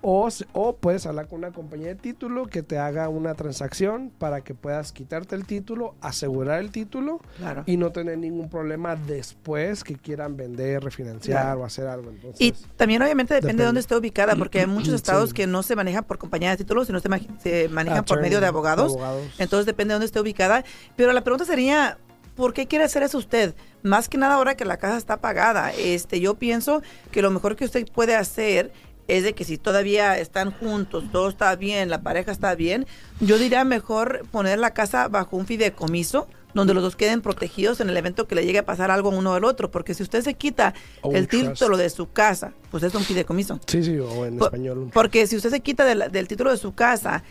O, 0.07 0.29
o 0.53 0.77
puedes 0.77 1.07
hablar 1.07 1.29
con 1.29 1.39
una 1.39 1.51
compañía 1.51 1.89
de 1.89 1.95
título 1.95 2.45
que 2.47 2.63
te 2.63 2.77
haga 2.77 3.09
una 3.09 3.33
transacción 3.35 4.11
para 4.19 4.43
que 4.43 4.53
puedas 4.55 4.93
quitarte 4.93 5.35
el 5.35 5.47
título, 5.47 5.95
asegurar 6.03 6.61
el 6.61 6.71
título 6.71 7.21
Claro. 7.39 7.63
y 7.65 7.79
no 7.79 7.91
tener 7.91 8.19
ningún 8.19 8.51
problema 8.51 8.97
después 8.97 9.83
que 9.83 9.95
quieran 9.97 10.37
vender, 10.37 10.85
refinanciar 10.85 11.43
Claro. 11.45 11.61
o 11.63 11.65
hacer 11.65 11.87
algo. 11.87 12.11
Entonces, 12.11 12.39
Y 12.39 12.53
también 12.77 13.01
obviamente 13.01 13.33
depende, 13.33 13.47
Depende. 13.47 13.63
de 13.63 13.67
dónde 13.67 13.81
esté 13.81 13.97
ubicada, 13.97 14.37
porque 14.37 14.61
hay 14.61 14.67
muchos 14.67 14.89
Sí. 14.91 14.95
estados 14.97 15.33
que 15.33 15.47
no 15.47 15.63
se 15.63 15.75
manejan 15.75 16.05
por 16.05 16.19
compañía 16.19 16.51
de 16.51 16.59
títulos, 16.59 16.87
sino 16.87 17.01
se, 17.01 17.09
se 17.43 17.69
manejan 17.71 18.05
por 18.05 18.21
medio 18.21 18.41
de 18.43 18.47
abogados. 18.47 18.95
Entonces 19.39 19.65
depende 19.65 19.93
de 19.93 19.95
dónde 19.95 20.07
esté 20.07 20.21
ubicada. 20.21 20.65
Pero 20.97 21.15
la 21.15 21.25
pregunta 21.25 21.47
sería, 21.47 21.97
¿por 22.37 22.53
qué 22.53 22.67
quiere 22.67 22.85
hacer 22.85 23.03
eso 23.05 23.17
usted? 23.17 23.55
Más 23.83 24.11
que 24.11 24.19
nada 24.19 24.35
ahora 24.35 24.55
que 24.55 24.67
la 24.67 24.77
casa 24.77 24.99
está 24.99 25.17
pagada. 25.23 25.73
Este, 25.73 26.21
yo 26.21 26.35
pienso 26.35 26.83
que 27.11 27.23
lo 27.23 27.31
mejor 27.31 27.57
que 27.57 27.65
usted 27.65 27.87
puede 27.91 28.15
hacer 28.17 28.71
es 29.09 29.23
de 29.25 29.33
que 29.35 29.45
si 29.45 29.59
todavía 29.59 30.19
están 30.19 30.51
juntos, 30.53 31.05
todo 31.13 31.29
está 31.29 31.55
bien, 31.57 31.91
la 31.91 32.03
pareja 32.03 32.33
está 32.33 32.55
bien, 32.55 32.87
yo 33.21 33.39
diría 33.39 33.65
mejor 33.65 34.27
poner 34.31 34.59
la 34.59 34.73
casa 34.73 35.09
bajo 35.09 35.37
un 35.37 35.47
fideicomiso 35.47 36.27
donde 36.55 36.73
los 36.73 36.85
dos 36.85 36.95
queden 36.95 37.21
protegidos 37.21 37.81
en 37.81 37.91
el 37.91 37.97
evento 37.97 38.29
que 38.29 38.37
le 38.37 38.47
llegue 38.47 38.61
a 38.61 38.65
pasar 38.65 38.91
algo 38.93 39.11
a 39.11 39.17
uno 39.17 39.35
del 39.35 39.43
otro. 39.43 39.73
Porque 39.73 39.93
si 39.93 40.05
usted 40.05 40.23
se 40.23 40.35
quita 40.35 40.73
O 41.03 41.11
el 41.13 41.27
título 41.27 41.77
de 41.77 41.91
su 41.91 42.13
casa, 42.13 42.53
pues 42.71 42.85
es 42.85 42.95
un 42.95 43.03
fideicomiso. 43.03 43.59
Sí, 43.67 43.83
sí, 43.83 43.99
o 43.99 44.25
en 44.25 44.39
Por- 44.39 44.47
español. 44.47 44.89
Porque 44.95 45.27
si 45.27 45.35
usted 45.35 45.51
se 45.51 45.59
quita 45.61 45.85
del, 45.85 46.05
del 46.13 46.29
título 46.29 46.53
de 46.53 46.57
su 46.57 46.73
casa 46.73 47.25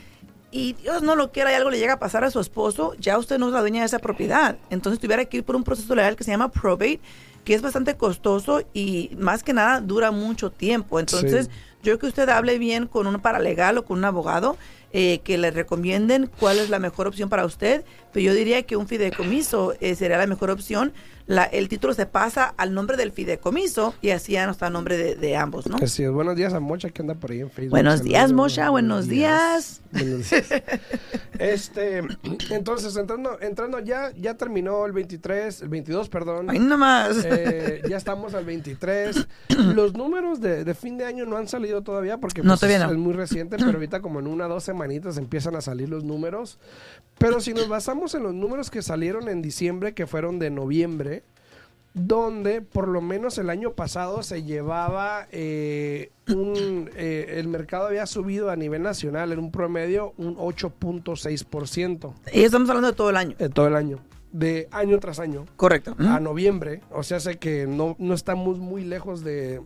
y 0.53 0.73
Dios 0.73 1.01
no 1.01 1.15
lo 1.15 1.31
quiera 1.31 1.51
y 1.51 1.55
algo 1.55 1.71
le 1.71 1.79
llega 1.79 1.93
a 1.93 1.99
pasar 1.99 2.23
a 2.23 2.29
su 2.31 2.39
esposo, 2.39 2.93
ya 2.99 3.17
usted 3.17 3.39
no 3.39 3.47
es 3.47 3.53
la 3.53 3.59
dueña 3.61 3.79
de 3.81 3.87
esa 3.87 3.97
propiedad. 3.99 4.55
Entonces 4.69 4.99
tuviera 4.99 5.25
que 5.25 5.37
ir 5.37 5.43
por 5.43 5.55
un 5.55 5.63
proceso 5.63 5.95
legal 5.95 6.15
que 6.15 6.23
se 6.23 6.31
llama 6.31 6.51
probate, 6.51 6.99
que 7.43 7.55
es 7.55 7.61
bastante 7.63 7.95
costoso 7.97 8.61
y 8.73 9.09
más 9.17 9.43
que 9.43 9.51
nada 9.53 9.81
dura 9.81 10.11
mucho 10.11 10.51
tiempo. 10.51 10.99
Entonces 10.99 11.45
Sí. 11.47 11.51
yo 11.81 11.91
creo 11.93 11.99
que 11.99 12.05
usted 12.07 12.29
hable 12.29 12.59
bien 12.59 12.85
con 12.87 13.07
un 13.07 13.19
paralegal 13.19 13.79
o 13.79 13.83
con 13.85 13.97
un 13.97 14.05
abogado 14.05 14.55
eh, 14.93 15.21
que 15.23 15.39
le 15.39 15.49
recomienden 15.49 16.29
cuál 16.39 16.59
es 16.59 16.69
la 16.69 16.77
mejor 16.77 17.07
opción 17.07 17.27
para 17.27 17.45
usted. 17.45 17.83
Pero 18.13 18.25
yo 18.27 18.33
diría 18.35 18.61
que 18.61 18.77
un 18.77 18.87
fideicomiso 18.87 19.73
eh, 19.81 19.95
sería 19.95 20.19
la 20.19 20.27
mejor 20.27 20.51
opción. 20.51 20.93
La, 21.25 21.45
el 21.45 21.69
título 21.69 21.93
se 21.93 22.05
pasa 22.05 22.53
al 22.57 22.73
nombre 22.73 22.97
del 22.97 23.11
fideicomiso 23.11 23.93
y 24.01 24.09
así 24.09 24.33
ya 24.33 24.45
no 24.45 24.51
está 24.51 24.67
a 24.67 24.69
nombre 24.69 24.97
de, 24.97 25.15
de 25.15 25.37
ambos, 25.37 25.67
¿no? 25.67 25.77
Así 25.81 26.03
es. 26.03 26.11
Buenos 26.11 26.35
días 26.35 26.53
a 26.53 26.59
Mocha 26.59 26.89
que 26.89 27.01
anda 27.01 27.15
por 27.15 27.31
ahí 27.31 27.39
en 27.39 27.49
Facebook. 27.49 27.71
Buenos 27.71 28.03
días, 28.03 28.33
Mocha, 28.33 28.69
buenos 28.69 29.07
días. 29.07 29.81
Buenos 29.91 30.29
días. 30.29 30.51
Este, 31.39 32.03
entonces, 32.51 32.95
entrando, 32.95 33.37
entrando 33.41 33.79
ya, 33.79 34.11
ya 34.15 34.35
terminó 34.37 34.85
el 34.85 34.91
23, 34.91 35.63
el 35.63 35.69
22, 35.69 36.07
perdón. 36.07 36.49
Ay, 36.49 36.59
nomás. 36.59 37.17
Eh, 37.25 37.81
ya 37.89 37.97
estamos 37.97 38.33
al 38.35 38.45
23. 38.45 39.27
Los 39.75 39.93
números 39.93 40.39
de, 40.41 40.63
de 40.63 40.73
fin 40.75 40.97
de 40.97 41.05
año 41.05 41.25
no 41.25 41.35
han 41.37 41.47
salido 41.47 41.81
todavía 41.81 42.19
porque 42.19 42.43
No, 42.43 42.55
pues, 42.55 42.71
es, 42.71 42.79
no. 42.79 42.91
es 42.91 42.97
muy 42.97 43.13
reciente, 43.13 43.57
pero 43.57 43.71
ahorita 43.71 44.01
como 44.01 44.19
en 44.19 44.27
una 44.27 44.45
o 44.45 44.49
dos 44.49 44.63
semanitas 44.63 45.17
empiezan 45.17 45.55
a 45.55 45.61
salir 45.61 45.89
los 45.89 46.03
números. 46.03 46.59
Pero 47.17 47.41
si 47.41 47.53
nos 47.53 47.67
basamos 47.67 48.13
en 48.15 48.23
los 48.23 48.33
números 48.33 48.69
que 48.69 48.81
salieron 48.81 49.27
en 49.27 49.41
diciembre, 49.41 49.93
que 49.93 50.05
fueron 50.07 50.39
de 50.39 50.49
noviembre, 50.51 51.22
donde 51.93 52.61
por 52.61 52.87
lo 52.87 53.01
menos 53.01 53.37
el 53.37 53.49
año 53.49 53.73
pasado 53.73 54.23
se 54.23 54.43
llevaba 54.43 55.27
eh, 55.31 56.11
un, 56.27 56.89
eh, 56.95 57.35
el 57.37 57.47
mercado 57.47 57.87
había 57.87 58.07
subido 58.07 58.49
a 58.49 58.55
nivel 58.55 58.81
nacional 58.81 59.31
en 59.31 59.39
un 59.39 59.51
promedio 59.51 60.13
un 60.17 60.35
8.6% 60.35 62.13
Y 62.33 62.41
estamos 62.43 62.69
hablando 62.69 62.89
de 62.89 62.95
todo 62.95 63.09
el 63.11 63.17
año. 63.17 63.35
en 63.37 63.51
todo 63.51 63.67
el 63.67 63.75
año, 63.75 63.99
de 64.31 64.67
año 64.71 64.99
tras 64.99 65.19
año 65.19 65.45
Correcto. 65.55 65.95
a 65.99 66.19
noviembre. 66.19 66.81
O 66.91 67.03
sea, 67.03 67.19
sé 67.19 67.37
que 67.37 67.67
no, 67.67 67.95
no 67.99 68.15
estamos 68.15 68.57
muy 68.57 68.83
lejos 68.83 69.23
de 69.23 69.61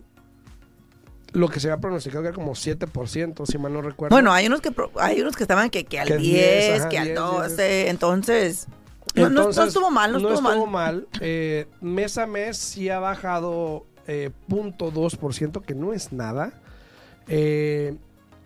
lo 1.32 1.48
que 1.48 1.60
se 1.60 1.70
había 1.70 1.80
pronosticado, 1.80 2.22
que 2.22 2.28
era 2.28 2.34
como 2.34 2.52
7%, 2.52 3.46
si 3.46 3.58
mal 3.58 3.72
no 3.72 3.82
recuerdo. 3.82 4.14
Bueno, 4.14 4.32
hay 4.32 4.46
unos 4.46 4.60
que 4.60 4.70
hay 4.98 5.20
unos 5.20 5.36
que 5.36 5.44
estaban 5.44 5.70
que, 5.70 5.84
que 5.84 6.00
al 6.00 6.08
Que 6.08 6.16
10, 6.16 6.66
10, 6.66 6.80
ajá, 6.80 6.88
que 6.88 6.98
al 6.98 7.04
10, 7.06 7.16
12, 7.18 7.88
entonces 7.88 8.66
no, 9.14 9.28
no- 9.30 9.44
no 9.44 9.64
estuvo 9.64 9.90
mal, 9.90 10.12
no, 10.12 10.18
estuvo, 10.18 10.40
mal. 10.66 10.66
mal. 10.68 11.08
Eh, 11.20 11.66
mes 11.80 12.18
a 12.18 12.26
mes 12.26 12.56
sí 12.56 12.88
ha 12.88 12.98
bajado 13.00 13.86
eh, 14.06 14.30
0.2%, 14.48 15.62
que 15.62 15.74
no 15.74 15.92
es 15.92 16.12
nada. 16.12 16.52
Eh, 17.26 17.96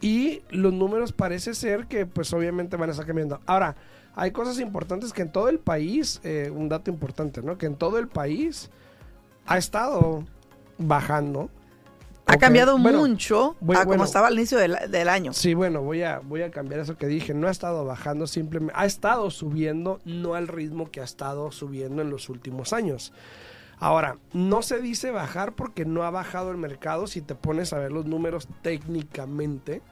y 0.00 0.42
los 0.50 0.72
números 0.72 1.12
parece 1.12 1.54
ser 1.54 1.86
que 1.86 2.06
pues 2.06 2.32
obviamente 2.32 2.76
van 2.76 2.88
a 2.88 2.92
estar 2.92 3.06
cambiando. 3.06 3.40
Ahora, 3.46 3.76
hay 4.14 4.30
cosas 4.32 4.58
importantes 4.58 5.12
que 5.12 5.22
en 5.22 5.30
todo 5.32 5.48
el 5.48 5.58
país, 5.58 6.20
eh, 6.24 6.50
un 6.54 6.68
dato 6.68 6.90
importante, 6.90 7.42
¿no? 7.42 7.56
Que 7.58 7.66
en 7.66 7.76
todo 7.76 7.98
el 7.98 8.08
país 8.08 8.70
ha 9.46 9.58
estado 9.58 10.24
bajando. 10.78 11.48
Ha 12.32 12.38
cambiado 12.38 12.78
bueno, 12.78 12.98
mucho 13.00 13.56
voy- 13.60 13.76
a 13.76 13.80
como 13.80 13.88
bueno. 13.88 14.04
estaba 14.04 14.28
al 14.28 14.34
inicio 14.34 14.58
del, 14.58 14.76
del 14.88 15.08
año. 15.08 15.32
Sí, 15.32 15.54
bueno, 15.54 15.82
voy 15.82 16.02
a, 16.02 16.20
voy 16.20 16.42
a 16.42 16.50
cambiar 16.50 16.80
eso 16.80 16.96
que 16.96 17.06
dije. 17.06 17.34
No 17.34 17.48
ha 17.48 17.50
estado 17.50 17.84
bajando, 17.84 18.26
simplemente 18.26 18.74
ha 18.76 18.86
estado 18.86 19.30
subiendo, 19.30 20.00
no 20.04 20.34
al 20.34 20.48
ritmo 20.48 20.90
que 20.90 21.00
ha 21.00 21.04
estado 21.04 21.50
subiendo 21.52 22.02
en 22.02 22.10
los 22.10 22.28
últimos 22.28 22.72
años. 22.72 23.12
Ahora, 23.78 24.18
no 24.32 24.62
se 24.62 24.80
dice 24.80 25.10
bajar 25.10 25.54
porque 25.54 25.84
no 25.84 26.04
ha 26.04 26.10
bajado 26.10 26.50
el 26.52 26.56
mercado 26.56 27.06
si 27.08 27.20
te 27.20 27.34
pones 27.34 27.72
a 27.72 27.78
ver 27.78 27.90
los 27.90 28.06
números 28.06 28.46
técnicamente, 28.62 29.82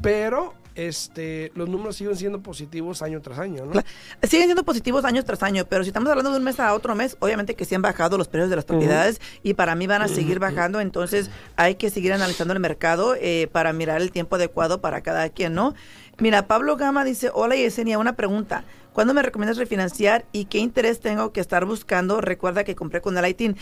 pero 0.00 0.54
este, 0.76 1.50
los 1.54 1.68
números 1.68 1.96
siguen 1.96 2.16
siendo 2.16 2.40
positivos 2.40 3.02
año 3.02 3.20
tras 3.20 3.38
año, 3.38 3.64
¿no? 3.64 3.72
Claro. 3.72 3.86
Siguen 4.22 4.46
siendo 4.46 4.64
positivos 4.64 5.04
año 5.04 5.24
tras 5.24 5.42
año, 5.42 5.64
pero 5.68 5.82
si 5.82 5.88
estamos 5.88 6.08
hablando 6.08 6.30
de 6.30 6.36
un 6.38 6.44
mes 6.44 6.60
a 6.60 6.74
otro 6.74 6.94
mes, 6.94 7.16
obviamente 7.20 7.54
que 7.54 7.64
sí 7.64 7.74
han 7.74 7.82
bajado 7.82 8.18
los 8.18 8.28
precios 8.28 8.50
de 8.50 8.56
las 8.56 8.64
propiedades 8.64 9.20
y 9.42 9.54
para 9.54 9.74
mí 9.74 9.86
van 9.86 10.02
a 10.02 10.08
seguir 10.08 10.38
bajando, 10.38 10.80
entonces 10.80 11.30
hay 11.56 11.76
que 11.76 11.90
seguir 11.90 12.12
analizando 12.12 12.52
el 12.54 12.60
mercado 12.60 13.16
eh, 13.18 13.48
para 13.50 13.72
mirar 13.72 14.00
el 14.00 14.12
tiempo 14.12 14.36
adecuado 14.36 14.80
para 14.80 15.00
cada 15.00 15.28
quien, 15.30 15.54
¿no? 15.54 15.74
Mira, 16.18 16.46
Pablo 16.46 16.76
Gama 16.76 17.04
dice, 17.04 17.30
hola 17.34 17.56
Yesenia, 17.56 17.98
una 17.98 18.14
pregunta. 18.14 18.64
¿Cuándo 18.94 19.12
me 19.12 19.20
recomiendas 19.22 19.58
refinanciar 19.58 20.24
y 20.32 20.46
qué 20.46 20.56
interés 20.56 21.00
tengo 21.00 21.30
que 21.30 21.40
estar 21.40 21.66
buscando? 21.66 22.22
Recuerda 22.22 22.64
que 22.64 22.74
compré 22.74 23.02
con 23.02 23.18
el 23.18 23.26
ITIN. 23.26 23.54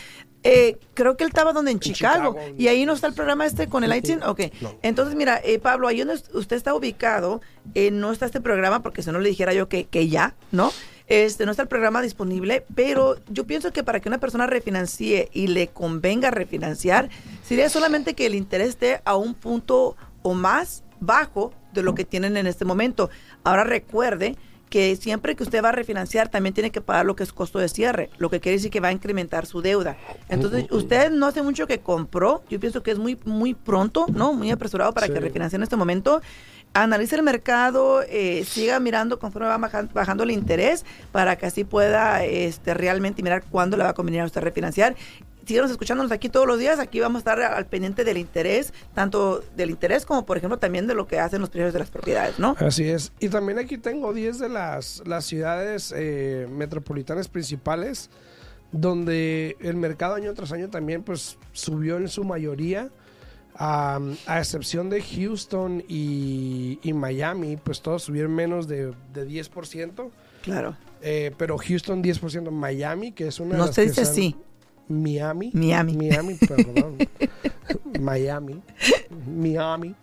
Eh, 0.45 0.79
creo 0.95 1.17
que 1.17 1.25
él 1.25 1.31
estaba 1.31 1.53
donde 1.53 1.73
en, 1.73 1.81
Chicago, 1.81 2.35
Chicago. 2.35 2.55
y 2.57 2.69
ahí 2.69 2.87
no 2.87 2.93
está 2.93 3.09
el 3.09 3.15
programa 3.15 3.45
este 3.45 3.67
con 3.69 3.83
el 3.83 3.93
ITIN. 3.93 4.23
Ok, 4.23 4.43
No. 4.61 4.73
entonces 4.83 5.17
mira, 5.17 5.41
eh, 5.43 5.59
Pablo, 5.59 5.89
ahí 5.89 5.99
donde 6.05 6.23
usted 6.35 6.55
está 6.55 6.73
ubicado, 6.73 7.41
eh, 7.75 7.91
no 7.91 8.13
está 8.13 8.27
este 8.27 8.41
programa 8.41 8.81
porque 8.85 9.03
si 9.03 9.11
no 9.11 9.19
le 9.19 9.29
dijera 9.31 9.53
yo 9.53 9.69
que, 9.69 9.87
que 9.87 10.09
ya, 10.09 10.37
¿no? 10.53 10.71
Este, 11.09 11.45
no 11.47 11.51
está 11.51 11.63
el 11.65 11.69
programa 11.69 12.01
disponible, 12.01 12.65
pero 12.77 13.17
yo 13.29 13.45
pienso 13.45 13.73
que 13.73 13.83
para 13.83 13.99
que 13.99 14.09
una 14.09 14.19
persona 14.19 14.47
refinancie 14.47 15.29
y 15.33 15.49
le 15.49 15.67
convenga 15.67 16.31
refinanciar, 16.31 17.11
sería 17.43 17.69
solamente 17.69 18.15
que 18.15 18.27
el 18.27 18.37
interés 18.37 18.69
esté 18.69 19.01
a 19.05 19.17
un 19.17 19.35
punto 19.35 19.97
o 20.23 20.33
más 20.35 20.85
bajo 21.01 21.53
de 21.75 21.83
lo 21.83 21.95
que 21.95 22.05
tienen 22.05 22.37
en 22.37 22.47
este 22.47 22.65
momento. 22.65 23.11
Ahora 23.43 23.65
recuerde 23.65 24.37
que 24.71 24.97
siempre 24.97 25.37
que 25.37 25.43
usted 25.45 25.63
va 25.63 25.69
a 25.69 25.73
refinanciar 25.73 26.29
también 26.31 26.53
tiene 26.55 26.71
que 26.71 26.81
pagar 26.81 27.05
lo 27.07 27.15
que 27.15 27.23
es 27.23 27.33
costo 27.33 27.59
de 27.61 27.69
cierre, 27.69 28.11
lo 28.19 28.29
que 28.31 28.41
quiere 28.41 28.57
decir 28.57 28.71
que 28.71 28.81
va 28.81 28.89
a 28.89 28.93
incrementar 28.93 29.47
su 29.47 29.61
deuda. 29.63 29.97
Entonces, 30.29 30.67
usted 30.71 31.11
no 31.13 31.27
hace 31.27 31.43
mucho 31.43 31.67
que 31.69 31.79
compró, 31.81 32.43
yo 32.51 32.59
pienso 32.59 32.83
que 32.83 32.91
es 32.91 32.99
muy 32.99 33.17
muy 33.25 33.55
pronto, 33.55 34.07
¿no? 34.13 34.33
Muy 34.33 34.51
apresurado 34.51 34.93
para 34.93 35.07
Sí. 35.07 35.13
que 35.13 35.21
refinancie 35.21 35.57
en 35.57 35.63
este 35.63 35.77
momento. 35.77 36.23
Analice 36.73 37.15
el 37.15 37.23
mercado, 37.23 38.03
eh, 38.09 38.45
siga 38.45 38.81
mirando 38.81 39.21
conforme 39.21 39.47
va 39.47 39.59
bajan- 39.59 39.91
bajando 39.93 40.25
el 40.25 40.33
interés 40.33 40.85
para 41.13 41.37
que 41.37 41.47
así 41.47 41.63
pueda 41.63 42.25
este, 42.25 42.75
realmente 42.75 43.23
mirar 43.23 43.45
cuándo 43.49 43.77
le 43.77 43.85
va 43.85 43.91
a 43.91 43.95
convenir 43.95 44.23
a 44.23 44.25
usted 44.25 44.41
refinanciar. 44.41 44.97
Síganos 45.47 45.71
escuchándonos 45.71 46.13
aquí 46.13 46.29
todos 46.29 46.47
los 46.47 46.59
días. 46.59 46.79
Aquí 46.79 47.01
vamos 47.01 47.17
a 47.17 47.21
estar 47.21 47.41
al 47.41 47.67
pendiente 47.67 48.05
del 48.05 48.19
interés, 48.19 48.73
tanto 48.95 49.43
del 49.57 49.71
interés 49.71 50.07
como, 50.07 50.25
por 50.27 50.37
ejemplo, 50.37 50.59
también 50.59 50.87
de 50.87 50.95
lo 50.95 51.07
que 51.07 51.19
hacen 51.21 51.41
los 51.41 51.51
precios 51.51 51.73
de 51.73 51.79
las 51.79 51.91
propiedades, 51.91 52.39
¿no? 52.39 52.57
Así 52.59 52.85
es. 52.89 53.13
Y 53.21 53.29
también 53.29 53.59
aquí 53.59 53.79
tengo 53.79 54.13
10 54.13 54.39
de 54.39 54.49
las, 54.49 55.03
las 55.07 55.25
ciudades 55.25 55.93
eh, 55.97 56.47
metropolitanas 56.51 57.29
principales 57.29 58.11
donde 58.73 59.57
el 59.61 59.77
mercado 59.77 60.15
año 60.17 60.35
tras 60.35 60.51
año 60.53 60.69
también 60.69 61.03
pues 61.03 61.39
subió 61.53 61.97
en 61.97 62.09
su 62.09 62.25
mayoría. 62.25 62.89
am, 63.57 64.17
a 64.27 64.39
excepción 64.41 64.91
de 64.91 65.01
Houston 65.01 65.85
y, 65.87 66.81
y 66.83 66.93
Miami, 66.93 67.57
pues 67.57 67.81
todos 67.83 68.03
subieron 68.03 68.35
menos 68.35 68.67
de, 68.67 68.93
de 69.13 69.29
10%. 69.29 70.11
Claro. 70.43 70.77
eh, 71.03 71.33
pero 71.39 71.57
Houston 71.57 72.03
10%, 72.03 72.51
Miami, 72.51 73.13
que 73.13 73.29
es 73.29 73.39
una 73.39 73.53
de 73.53 73.59
No 73.59 73.67
las 73.67 73.75
se 73.75 73.83
dice 73.87 74.01
así. 74.03 74.37
Miami. 74.89 75.51
Miami. 75.55 75.97
Miami, 75.97 76.35
perdón. 76.49 76.97
Miami. 78.01 78.63
Miami. 79.27 79.95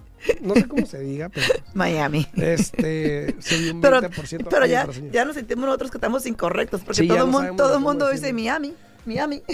No 0.41 0.53
sé 0.53 0.67
cómo 0.67 0.85
se 0.85 0.99
diga, 0.99 1.29
pero 1.29 1.47
Miami. 1.73 2.27
este 2.35 3.35
subió 3.39 3.73
un 3.73 3.81
Pero, 3.81 4.01
20% 4.01 4.47
pero 4.49 4.65
ya, 4.67 4.87
ya 5.11 5.25
nos 5.25 5.35
sentimos 5.35 5.65
nosotros 5.65 5.89
que 5.89 5.97
estamos 5.97 6.25
incorrectos, 6.27 6.81
porque 6.81 7.01
Sí, 7.01 7.07
todo, 7.07 7.17
no 7.19 7.25
mun- 7.27 7.33
sabemos 7.41 7.57
todo 7.57 7.73
el 7.75 7.79
mundo 7.83 8.09
dice. 8.11 8.31
Miami, 8.31 8.73
Miami. 9.05 9.41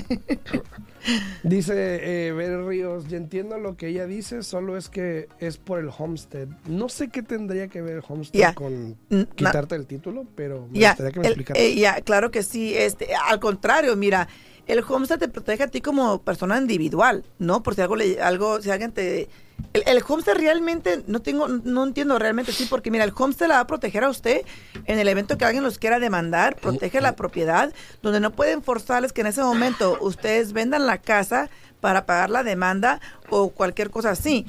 Dice 1.44 2.28
eh, 2.28 2.34
Ver 2.34 2.66
Ríos, 2.66 3.08
yo 3.08 3.16
entiendo 3.16 3.58
lo 3.58 3.78
que 3.78 3.88
ella 3.88 4.06
dice, 4.08 4.44
solo 4.44 4.76
es 4.76 4.90
que 4.90 5.30
es 5.40 5.58
por 5.58 5.80
el 5.80 5.90
homestead. 5.98 6.48
No 6.68 6.90
sé 6.90 7.08
qué 7.08 7.24
tendría 7.24 7.70
que 7.70 7.82
ver 7.82 7.98
el 7.98 8.04
homestead 8.06 8.54
con 8.56 8.98
quitarte 9.36 9.76
el 9.76 9.86
título, 9.86 10.26
pero 10.36 10.68
me 10.70 10.80
Ya, 10.80 10.90
gustaría 10.90 11.12
que 11.14 11.20
me 11.22 11.26
el- 11.28 11.32
explicaras. 11.34 11.64
eh, 11.64 11.76
ya, 11.76 12.02
claro 12.02 12.30
que 12.30 12.44
sí. 12.44 12.74
Este, 12.76 13.08
al 13.16 13.40
contrario, 13.40 13.96
mira, 13.96 14.28
el 14.68 14.84
homestead 14.88 15.20
te 15.20 15.28
protege 15.28 15.64
a 15.64 15.68
ti 15.68 15.82
como 15.82 16.22
persona 16.22 16.58
individual, 16.58 17.24
¿no? 17.40 17.64
Por 17.64 17.76
si 17.76 17.82
algo, 17.82 17.96
le- 17.96 18.22
algo 18.22 18.62
si 18.62 18.70
alguien 18.70 18.92
te... 18.92 19.30
El, 19.74 19.84
el 19.88 20.04
homestead 20.08 20.36
realmente, 20.36 21.04
no 21.08 21.20
tengo, 21.22 21.48
no 21.48 21.84
entiendo 21.84 22.20
realmente, 22.20 22.52
sí, 22.52 22.68
porque 22.70 22.92
mira, 22.92 23.04
el 23.04 23.14
homestead 23.16 23.48
la 23.48 23.56
va 23.56 23.62
a 23.62 23.68
proteger 23.68 24.04
a 24.04 24.10
usted 24.10 24.42
en 24.86 25.00
el 25.00 25.08
evento 25.08 25.38
que 25.38 25.46
alguien 25.46 25.64
los 25.64 25.80
quiera 25.80 26.00
demandar, 26.00 26.58
protege 26.58 27.02
la 27.02 27.16
propiedad, 27.16 27.74
donde 28.04 28.20
no 28.20 28.32
pueden 28.32 28.62
forzarles 28.62 29.14
que 29.14 29.22
en 29.22 29.28
ese 29.28 29.42
momento 29.42 29.98
ustedes 30.02 30.54
vendan 30.54 30.86
la 30.86 31.00
casa 31.00 31.50
para 31.82 32.06
pagar 32.06 32.30
la 32.30 32.44
demanda 32.44 33.00
o 33.30 33.50
cualquier 33.50 33.90
cosa 33.90 34.12
así. 34.12 34.46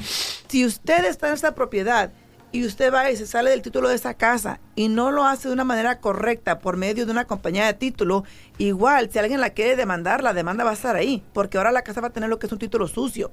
Si 0.48 0.64
usted 0.66 1.04
está 1.06 1.28
en 1.28 1.34
esta 1.34 1.54
propiedad 1.54 2.10
y 2.52 2.64
usted 2.64 2.92
va 2.92 3.10
y 3.10 3.16
se 3.16 3.26
sale 3.26 3.50
del 3.50 3.62
título 3.62 3.88
de 3.88 3.94
esa 3.94 4.14
casa 4.14 4.60
y 4.74 4.88
no 4.88 5.10
lo 5.10 5.24
hace 5.24 5.48
de 5.48 5.54
una 5.54 5.64
manera 5.64 6.00
correcta 6.00 6.60
por 6.60 6.76
medio 6.76 7.04
de 7.04 7.12
una 7.12 7.26
compañía 7.26 7.66
de 7.66 7.74
título, 7.74 8.24
igual 8.56 9.10
si 9.10 9.18
alguien 9.18 9.40
la 9.40 9.50
quiere 9.50 9.76
demandar, 9.76 10.22
la 10.22 10.32
demanda 10.32 10.64
va 10.64 10.70
a 10.70 10.74
estar 10.74 10.96
ahí, 10.96 11.22
porque 11.32 11.58
ahora 11.58 11.72
la 11.72 11.82
casa 11.82 12.00
va 12.00 12.08
a 12.08 12.12
tener 12.12 12.30
lo 12.30 12.38
que 12.38 12.46
es 12.46 12.52
un 12.52 12.58
título 12.58 12.88
sucio. 12.88 13.30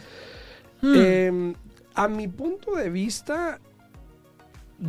Hmm. 0.81 0.95
Eh, 0.97 1.55
a 1.95 2.09
mi 2.09 2.27
punto 2.27 2.75
de 2.75 2.91
vista, 2.91 3.61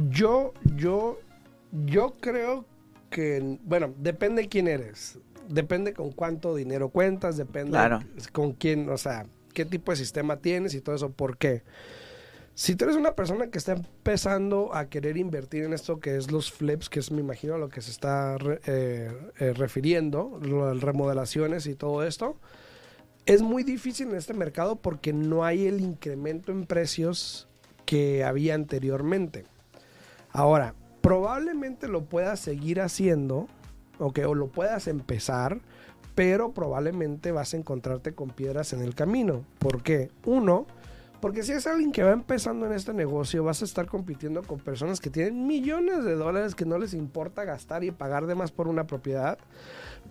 yo, 0.10 0.54
yo, 0.76 1.20
yo 1.86 2.16
creo 2.20 2.66
que, 3.12 3.60
bueno, 3.64 3.94
depende 4.00 4.50
quién 4.50 4.68
eres. 4.68 5.20
Depende 5.48 5.94
con 5.94 6.12
cuánto 6.12 6.56
dinero 6.56 6.90
cuentas, 6.90 7.38
depende 7.38 7.70
Claro. 7.72 8.00
con 8.32 8.54
quién, 8.54 8.90
o 8.90 8.98
sea, 8.98 9.28
qué 9.54 9.66
tipo 9.66 9.92
de 9.92 9.98
sistema 9.98 10.38
tienes 10.38 10.74
y 10.74 10.82
todo 10.82 10.96
eso, 10.96 11.12
¿por 11.12 11.38
qué? 11.38 11.64
Si 12.56 12.76
tú 12.76 12.86
eres 12.86 12.98
una 12.98 13.16
persona 13.16 13.48
que 13.48 13.58
está 13.58 13.72
empezando 13.72 14.76
a 14.76 14.88
querer 14.88 15.18
invertir 15.18 15.64
en 15.64 15.74
esto 15.74 16.00
que 16.00 16.18
es 16.18 16.32
los 16.32 16.52
flips, 16.52 16.88
que 16.88 17.00
es 17.00 17.10
me 17.10 17.22
imagino 17.22 17.56
a 17.56 17.58
lo 17.58 17.70
que 17.70 17.82
se 17.82 17.90
está 17.90 18.38
eh, 18.68 19.12
eh, 19.40 19.54
refiriendo, 19.54 20.40
las 20.42 20.80
remodelaciones 20.82 21.66
y 21.66 21.74
todo 21.74 22.04
esto, 22.04 22.38
es 23.26 23.42
muy 23.42 23.64
difícil 23.64 24.10
en 24.10 24.18
este 24.18 24.36
mercado 24.36 24.76
porque 24.76 25.14
no 25.14 25.44
hay 25.44 25.66
el 25.66 25.82
incremento 25.82 26.52
en 26.52 26.66
precios 26.66 27.48
que 27.86 28.24
había 28.24 28.54
anteriormente. 28.54 29.46
Ahora, 30.30 30.76
probablemente 31.02 31.88
lo 31.88 32.06
puedas 32.06 32.40
seguir 32.40 32.82
haciendo, 32.82 33.48
ok, 33.98 34.20
o 34.28 34.36
lo 34.36 34.48
puedas 34.48 34.88
empezar, 34.88 35.60
pero 36.16 36.52
probablemente 36.52 37.32
vas 37.32 37.54
a 37.54 37.58
encontrarte 37.58 38.14
con 38.14 38.30
piedras 38.30 38.74
en 38.74 38.82
el 38.82 38.96
camino. 38.96 39.44
¿Por 39.60 39.82
qué? 39.84 40.12
Uno, 40.26 40.66
porque 41.22 41.42
si 41.44 41.54
es 41.54 41.66
alguien 41.68 41.92
que 41.92 42.04
va 42.04 42.12
empezando 42.12 42.66
en 42.66 42.74
este 42.74 42.94
negocio, 42.94 43.44
vas 43.44 43.62
a 43.62 43.66
estar 43.66 43.88
compitiendo 43.88 44.44
con 44.44 44.60
personas 44.60 45.00
que 45.00 45.10
tienen 45.10 45.48
millones 45.48 46.04
de 46.04 46.16
dólares 46.16 46.54
que 46.54 46.66
no 46.66 46.78
les 46.78 46.94
importa 46.94 47.46
gastar 47.46 47.84
y 47.84 47.92
pagar 47.92 48.26
de 48.28 48.36
más 48.36 48.52
por 48.52 48.68
una 48.68 48.86
propiedad. 48.86 49.38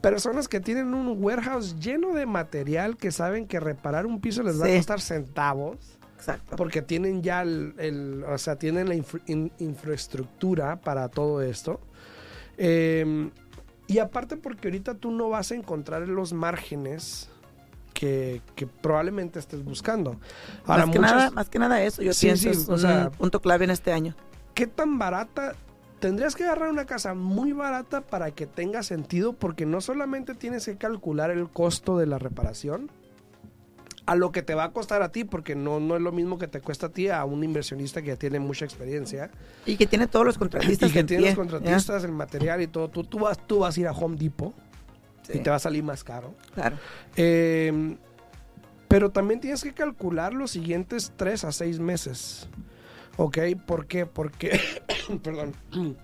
Personas 0.00 0.48
que 0.48 0.58
tienen 0.60 0.94
un 0.94 1.22
warehouse 1.22 1.78
lleno 1.78 2.14
de 2.14 2.24
material 2.26 2.96
que 2.96 3.10
saben 3.12 3.46
que 3.46 3.60
reparar 3.60 4.06
un 4.06 4.20
piso 4.20 4.42
les 4.42 4.60
va 4.60 4.66
Sí. 4.66 4.72
a 4.72 4.76
costar 4.78 5.00
centavos 5.02 5.98
Exacto. 6.16 6.56
porque 6.56 6.80
tienen 6.82 7.22
ya 7.22 7.42
el, 7.42 7.74
el- 7.78 8.24
o 8.24 8.38
sea, 8.38 8.56
tienen 8.56 8.88
la 8.88 8.94
infra- 8.94 9.20
in- 9.26 9.52
infraestructura 9.58 10.80
para 10.80 11.08
todo 11.10 11.42
esto. 11.42 11.78
Eh, 12.56 13.30
y 13.86 13.98
aparte 13.98 14.36
porque 14.36 14.68
ahorita 14.68 14.94
tú 14.94 15.10
no 15.10 15.28
vas 15.28 15.50
a 15.52 15.54
encontrar 15.54 16.06
los 16.08 16.32
márgenes 16.32 17.28
que, 17.94 18.40
que 18.56 18.66
probablemente 18.66 19.38
estés 19.38 19.64
buscando. 19.64 20.16
Ahora, 20.66 20.86
más, 20.86 20.92
que 20.92 20.98
muchas- 20.98 21.14
nada, 21.16 21.30
más 21.30 21.48
que 21.48 21.58
nada 21.58 21.82
eso, 21.82 22.02
yo 22.02 22.12
Sí, 22.14 22.26
pienso 22.26 22.52
sí, 22.54 22.66
o 22.70 22.78
sea- 22.78 23.08
un 23.10 23.16
punto 23.18 23.40
clave 23.40 23.64
en 23.64 23.70
este 23.70 23.92
año. 23.92 24.14
¿qué 24.54 24.66
tan 24.66 24.98
barata? 24.98 25.54
Tendrías 26.00 26.34
que 26.34 26.44
agarrar 26.44 26.68
una 26.70 26.84
casa 26.84 27.14
muy 27.14 27.52
barata 27.52 28.00
para 28.00 28.32
que 28.32 28.46
tenga 28.46 28.82
sentido 28.82 29.32
porque 29.34 29.66
no 29.66 29.80
solamente 29.80 30.34
tienes 30.34 30.64
que 30.66 30.76
calcular 30.76 31.30
el 31.30 31.48
costo 31.48 31.96
de 31.96 32.06
la 32.06 32.18
reparación, 32.18 32.90
a 34.06 34.16
lo 34.16 34.32
que 34.32 34.42
te 34.42 34.54
va 34.54 34.64
a 34.64 34.72
costar 34.72 35.02
a 35.02 35.12
ti, 35.12 35.24
porque 35.24 35.54
no, 35.54 35.80
no 35.80 35.96
es 35.96 36.02
lo 36.02 36.12
mismo 36.12 36.38
que 36.38 36.48
te 36.48 36.60
cuesta 36.60 36.86
a 36.86 36.88
ti 36.88 37.08
a 37.08 37.24
un 37.24 37.44
inversionista 37.44 38.02
que 38.02 38.08
ya 38.08 38.16
tiene 38.16 38.40
mucha 38.40 38.64
experiencia 38.64 39.30
Y 39.64 39.76
que 39.76 39.86
tiene 39.86 40.06
todos 40.06 40.26
los 40.26 40.38
contratistas 40.38 40.90
y 40.90 40.92
que 40.92 41.00
en 41.00 41.06
tiene 41.06 41.26
los 41.26 41.34
contratistas, 41.34 42.04
el 42.04 42.12
material 42.12 42.62
y 42.62 42.66
todo. 42.66 42.88
Tú, 42.88 43.04
tú, 43.04 43.20
vas, 43.20 43.38
tú 43.46 43.60
vas 43.60 43.76
a 43.76 43.80
ir 43.80 43.86
a 43.86 43.92
Home 43.92 44.16
Depot 44.16 44.54
y 45.32 45.38
te 45.38 45.50
va 45.50 45.56
a 45.56 45.60
salir 45.60 45.84
más 45.84 46.02
caro. 46.02 46.34
claro. 46.54 46.76
Eh, 47.16 47.96
pero 48.92 49.10
también 49.10 49.40
tienes 49.40 49.62
que 49.62 49.72
calcular 49.72 50.34
los 50.34 50.50
siguientes 50.50 51.14
3 51.16 51.44
a 51.44 51.52
6 51.52 51.80
meses. 51.80 52.46
¿Ok? 53.16 53.38
¿Por 53.66 53.86
qué? 53.86 54.04
Porque, 54.04 54.60
perdón, 55.22 55.54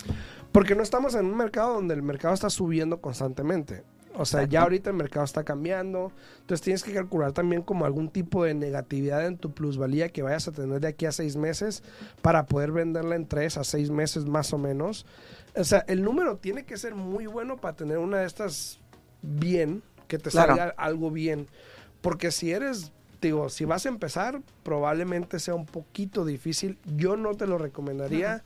porque 0.53 0.75
no 0.75 0.83
estamos 0.83 1.15
en 1.15 1.27
un 1.27 1.37
mercado 1.37 1.75
donde 1.75 1.93
el 1.93 2.03
mercado 2.03 2.33
está 2.33 2.49
subiendo 2.49 3.03
constantemente. 3.03 3.85
O 4.19 4.25
sea, 4.25 4.45
ya 4.45 4.63
ahorita 4.63 4.91
el 4.91 4.97
mercado 4.97 5.25
está 5.25 5.45
cambiando. 5.45 6.13
Entonces 6.41 6.63
tienes 6.63 6.83
que 6.83 6.93
calcular 6.93 7.33
también 7.33 7.63
como 7.63 7.85
algún 7.85 8.11
tipo 8.11 8.43
de 8.45 8.53
negatividad 8.53 9.25
en 9.25 9.39
tu 9.39 9.53
plusvalía 9.53 10.09
que 10.09 10.23
vayas 10.23 10.49
a 10.49 10.53
tener 10.53 10.81
de 10.81 10.89
aquí 10.89 11.07
a 11.07 11.13
seis 11.13 11.37
meses 11.37 11.85
para 12.21 12.47
poder 12.47 12.73
venderla 12.73 13.15
en 13.15 13.27
tres 13.27 13.57
a 13.57 13.65
seis 13.65 13.91
meses 13.91 14.25
más 14.27 14.53
o 14.53 14.59
menos. 14.59 15.07
O 15.57 15.63
sea, 15.65 15.85
el 15.87 16.03
número 16.03 16.37
tiene 16.37 16.65
que 16.65 16.77
ser 16.77 16.95
muy 16.97 17.27
bueno 17.27 17.57
para 17.59 17.77
tener 17.77 17.99
una 17.99 18.19
de 18.19 18.27
estas 18.27 18.81
bien, 19.23 19.83
que 20.09 20.19
te 20.19 20.31
Claro. 20.31 20.57
salga 20.57 20.75
algo 20.77 21.11
bien. 21.11 21.47
Porque 22.01 22.31
si 22.31 22.51
eres, 22.53 22.93
digo, 23.21 23.49
si 23.49 23.65
vas 23.65 23.87
a 23.87 23.89
empezar, 23.89 24.41
probablemente 24.63 25.39
sea 25.39 25.55
un 25.55 25.67
poquito 25.67 26.25
difícil. 26.25 26.79
Yo 26.97 27.17
no 27.17 27.35
te 27.35 27.47
lo 27.47 27.59
recomendaría. 27.59 28.43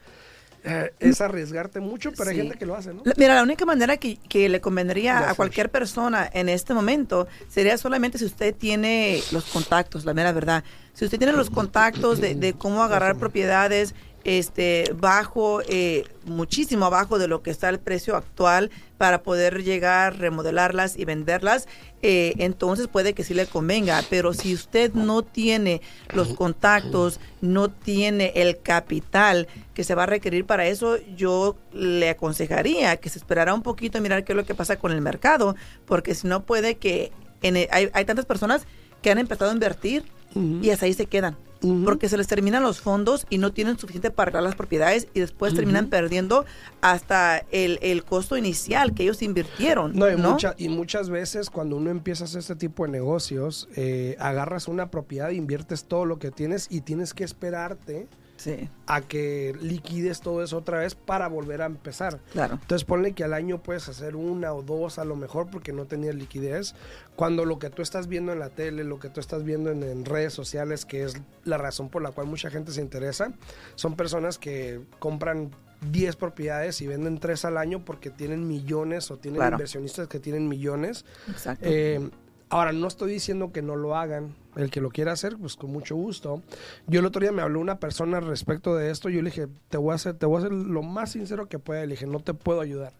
Eh, 0.65 0.93
es 1.01 1.21
arriesgarte 1.21 1.81
mucho, 1.81 2.13
pero 2.13 2.31
hay 2.31 2.37
gente 2.37 2.57
que 2.57 2.67
lo 2.67 2.77
hace, 2.77 2.95
¿no? 2.95 3.03
La- 3.05 3.15
Mira, 3.17 3.35
la 3.35 3.43
única 3.43 3.65
manera 3.65 3.97
que, 3.97 4.17
que 4.29 4.49
le 4.49 4.61
convendría 4.61 5.19
a 5.31 5.35
cualquier 5.35 5.71
persona 5.71 6.31
en 6.33 6.49
este 6.49 6.73
momento 6.73 7.27
sería 7.49 7.77
solamente 7.79 8.17
si 8.19 8.25
usted 8.27 8.55
tiene 8.55 9.21
los 9.33 9.45
contactos, 9.47 10.05
la 10.05 10.15
mera 10.15 10.31
verdad. 10.31 10.63
Si 10.95 11.05
usted 11.05 11.19
tiene 11.19 11.33
los 11.33 11.51
contactos 11.51 12.21
de, 12.21 12.35
de 12.37 12.53
cómo 12.53 12.83
agarrar 12.85 13.17
propiedades 13.17 13.95
este 14.25 14.93
bajo, 14.95 15.61
eh, 15.69 16.05
muchísimo 16.25 16.87
abajo 16.87 17.19
de 17.19 17.29
lo 17.29 17.43
que 17.43 17.51
está 17.51 17.69
el 17.69 17.81
precio 17.81 18.17
actual 18.17 18.71
para 18.99 19.23
poder 19.23 19.65
llegar, 19.65 20.19
remodelarlas 20.19 20.97
y 20.97 21.05
venderlas, 21.05 21.67
eh, 22.03 22.35
entonces 22.39 22.87
puede 22.87 23.15
que 23.15 23.25
sí 23.25 23.35
le 23.35 23.47
convenga. 23.47 24.01
Pero 24.09 24.33
si 24.33 24.55
usted 24.55 24.93
no 24.95 25.23
tiene 25.23 25.81
los 26.15 26.35
contactos, 26.35 27.19
no 27.41 27.69
tiene 27.69 28.33
el 28.37 28.61
capital 28.61 29.49
que 29.75 29.83
se 29.85 29.95
va 29.97 30.05
a 30.05 30.07
requerir 30.07 30.45
para 30.45 30.67
eso, 30.67 30.99
yo 31.17 31.57
le 31.73 32.11
aconsejaría 32.11 32.97
que 32.99 33.09
se 33.09 33.19
esperara 33.19 33.55
un 33.55 33.63
poquito 33.63 33.99
a 33.99 34.01
mirar 34.01 34.25
qué 34.25 34.33
es 34.33 34.37
lo 34.37 34.45
que 34.45 34.55
pasa 34.55 34.79
con 34.79 34.93
el 34.93 35.01
mercado, 35.01 35.57
porque 35.85 36.15
si 36.15 36.29
no 36.29 36.45
puede 36.45 36.77
que 36.77 37.11
en 37.43 37.57
el- 37.57 37.69
hay, 37.73 37.91
hay 37.93 38.05
tantas 38.05 38.27
personas 38.27 38.67
que 39.03 39.11
han 39.11 39.19
empezado 39.19 39.51
a 39.51 39.55
invertir 39.55 40.05
y 40.35 40.71
hasta 40.71 40.87
ahí 40.87 40.95
se 40.95 41.07
quedan. 41.07 41.37
Porque 41.85 42.09
se 42.09 42.17
les 42.17 42.27
terminan 42.27 42.65
los 42.65 42.81
fondos 42.81 43.25
y 43.31 43.39
no 43.39 43.53
tienen 43.53 43.79
suficiente 43.79 44.11
para 44.11 44.31
arreglar 44.31 44.43
las 44.43 44.55
propiedades 44.57 45.07
y 45.15 45.21
después 45.21 45.55
terminan 45.55 45.91
perdiendo 45.91 46.45
hasta 46.81 47.39
el, 47.53 47.79
el 47.83 48.03
costo 48.05 48.37
inicial 48.37 48.95
que 48.95 49.05
ellos 49.05 49.23
invirtieron. 49.23 49.93
No, 49.95 50.11
y, 50.11 50.17
¿no? 50.17 50.33
mucha- 50.33 50.55
y 50.59 50.69
muchas 50.69 51.09
veces 51.09 51.51
cuando 51.51 51.77
uno 51.77 51.91
empieza 51.91 52.25
a 52.25 52.27
hacer 52.27 52.41
este 52.41 52.57
tipo 52.57 52.85
de 52.85 52.91
negocios, 52.91 53.69
eh, 53.77 54.17
agarras 54.19 54.67
una 54.67 54.91
propiedad, 54.91 55.31
inviertes 55.31 55.85
todo 55.85 56.05
lo 56.05 56.19
que 56.19 56.33
tienes 56.33 56.67
y 56.69 56.81
tienes 56.81 57.15
que 57.15 57.23
esperarte 57.23 58.09
Sí, 58.43 58.69
a 58.87 59.01
que 59.03 59.55
liquides 59.61 60.21
todo 60.21 60.43
eso 60.43 60.57
otra 60.59 60.79
vez 60.81 60.95
para 60.97 61.29
volver 61.29 61.63
a 61.63 61.67
empezar. 61.67 62.19
claro. 62.33 62.55
Entonces 62.61 62.85
ponle 62.85 63.13
que 63.13 63.23
al 63.23 63.35
año 63.35 63.63
puedes 63.63 63.89
hacer 63.89 64.17
una 64.17 64.53
o 64.53 64.63
dos 64.63 64.99
a 64.99 65.05
lo 65.05 65.15
mejor 65.15 65.49
porque 65.51 65.73
no 65.73 65.85
tenías 65.85 66.15
liquidez. 66.17 66.75
Cuando 67.15 67.45
lo 67.45 67.59
que 67.61 67.71
tú 67.71 67.83
estás 67.83 68.09
viendo 68.09 68.33
en 68.33 68.41
la 68.41 68.49
tele, 68.49 68.83
lo 68.85 68.99
que 68.99 69.09
tú 69.11 69.21
estás 69.21 69.45
viendo 69.45 69.71
en, 69.71 69.83
en 69.85 70.05
redes 70.05 70.33
sociales, 70.33 70.85
que 70.85 71.05
es 71.05 71.15
la 71.45 71.57
razón 71.57 71.89
por 71.89 72.03
la 72.03 72.11
cual 72.11 72.27
mucha 72.27 72.51
gente 72.51 72.73
se 72.73 72.81
interesa, 72.81 73.33
son 73.77 73.95
personas 73.97 74.39
que 74.39 74.81
compran 74.99 75.51
10 75.91 76.17
propiedades 76.17 76.81
y 76.81 76.87
venden 76.87 77.19
3 77.19 77.45
al 77.45 77.57
año 77.59 77.85
porque 77.85 78.11
tienen 78.11 78.47
millones 78.49 79.11
o 79.11 79.17
tienen 79.19 79.39
Claro. 79.41 79.55
inversionistas 79.57 80.09
que 80.09 80.21
tienen 80.21 80.49
millones. 80.49 81.05
Exacto. 81.29 81.65
Eh, 81.69 82.09
ahora, 82.53 82.73
no 82.73 82.87
estoy 82.87 83.13
diciendo 83.13 83.51
que 83.51 83.63
no 83.63 83.77
lo 83.77 83.97
hagan. 83.97 84.35
El 84.57 84.71
que 84.71 84.83
lo 84.83 84.91
quiera 84.91 85.13
hacer, 85.13 85.39
pues 85.39 85.57
con 85.57 85.73
mucho 85.73 85.97
gusto. 85.97 86.43
Yo 86.87 87.01
el 87.01 87.07
otro 87.07 87.23
día 87.23 87.33
me 87.33 87.41
habló 87.41 87.59
una 87.59 87.81
persona 87.81 88.21
respecto 88.21 88.77
de 88.77 88.91
esto. 88.91 89.09
Yo 89.09 89.23
le 89.23 89.31
dije, 89.31 89.49
te 89.71 89.79
voy 89.79 89.93
a 89.93 89.95
hacer, 89.95 90.15
te 90.15 90.27
voy 90.27 90.37
a 90.37 90.39
hacer 90.41 90.53
lo 90.53 90.83
más 90.83 91.13
sincero 91.13 91.49
que 91.49 91.59
pueda. 91.59 91.81
Le 91.81 91.93
dije, 91.95 92.07
no 92.07 92.21
te 92.21 92.35
puedo 92.35 92.61
ayudar. 92.61 92.93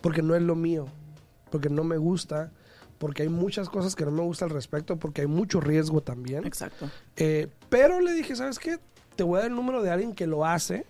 Porque 0.00 0.22
no 0.22 0.34
es 0.34 0.42
lo 0.42 0.54
mío. 0.54 0.86
Porque 1.50 1.68
no 1.68 1.84
me 1.84 1.98
gusta. 1.98 2.50
porque 2.98 3.22
hay 3.22 3.28
muchas 3.28 3.68
cosas 3.68 3.94
que 3.94 4.04
no 4.04 4.10
me 4.10 4.22
gusta 4.22 4.44
al 4.44 4.50
respecto, 4.50 4.96
porque 4.96 5.20
hay 5.20 5.26
mucho 5.28 5.60
riesgo 5.60 6.00
también. 6.00 6.44
Exacto. 6.46 6.90
Eh, 7.16 7.48
pero 7.68 8.00
le 8.00 8.12
dije, 8.12 8.34
¿sabes 8.34 8.58
qué? 8.58 8.78
Te 9.14 9.22
voy 9.22 9.38
a 9.38 9.42
dar 9.42 9.50
el 9.50 9.56
número 9.56 9.82
de 9.82 9.90
alguien 9.90 10.14
que 10.14 10.26
lo 10.26 10.44
hace 10.44 10.84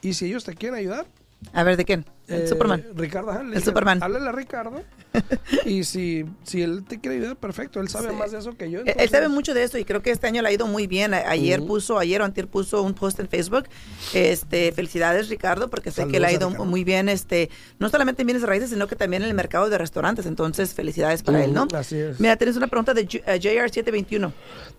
y 0.00 0.14
si 0.14 0.26
ellos 0.26 0.44
te 0.44 0.54
quieren 0.54 0.78
ayudar, 0.78 1.06
A 1.52 1.62
ver, 1.62 1.76
¿de 1.76 1.84
quién? 1.84 2.04
El 2.26 2.42
eh, 2.42 2.46
Superman. 2.48 2.84
Ricardo, 2.94 3.30
ajá, 3.30 3.40
El 3.40 3.50
dije, 3.52 3.64
Superman. 3.64 4.02
Háblale 4.02 4.28
a 4.28 4.32
Ricardo. 4.32 4.82
y 5.64 5.84
si, 5.84 6.26
si 6.42 6.60
él 6.62 6.84
te 6.86 7.00
quiere 7.00 7.16
ayudar, 7.18 7.36
perfecto. 7.36 7.80
Él 7.80 7.88
sabe 7.88 8.10
Sí. 8.10 8.16
más 8.16 8.32
de 8.32 8.38
eso 8.40 8.54
que 8.56 8.70
yo. 8.70 8.80
Él- 8.80 8.92
Él 8.98 9.08
sabe 9.08 9.28
mucho 9.28 9.54
de 9.54 9.62
eso 9.62 9.78
y 9.78 9.84
creo 9.84 10.02
que 10.02 10.10
este 10.10 10.26
año 10.26 10.42
le 10.42 10.48
ha 10.48 10.52
ido 10.52 10.66
muy 10.66 10.86
bien. 10.86 11.14
Ayer 11.14 11.64
puso, 11.64 11.98
ayer 11.98 12.20
o 12.20 12.24
antier 12.24 12.48
puso 12.48 12.82
un 12.82 12.92
post 12.92 13.20
en 13.20 13.28
Facebook. 13.28 13.64
Este, 14.12 14.72
felicidades 14.72 15.28
Ricardo, 15.28 15.70
porque 15.70 15.90
sé 15.90 16.06
que 16.08 16.20
le 16.20 16.26
ha 16.26 16.32
ido 16.32 16.50
muy 16.50 16.84
bien, 16.84 17.08
este, 17.08 17.50
no 17.78 17.88
solamente 17.88 18.22
en 18.22 18.26
bienes 18.26 18.42
raíces, 18.42 18.70
sino 18.70 18.86
que 18.88 18.96
también 18.96 19.22
en 19.22 19.28
el 19.28 19.34
mercado 19.34 19.70
de 19.70 19.78
restaurantes. 19.78 20.26
Entonces, 20.26 20.74
felicidades 20.74 21.22
para 21.22 21.42
él, 21.44 21.54
¿no? 21.54 21.66
Así 21.72 21.96
es. 21.96 22.20
Mira, 22.20 22.36
tienes 22.36 22.56
una 22.56 22.66
pregunta 22.66 22.92
de 22.94 23.06
Ju- 23.08 23.22
eh, 23.26 23.38
JR721, 23.40 24.32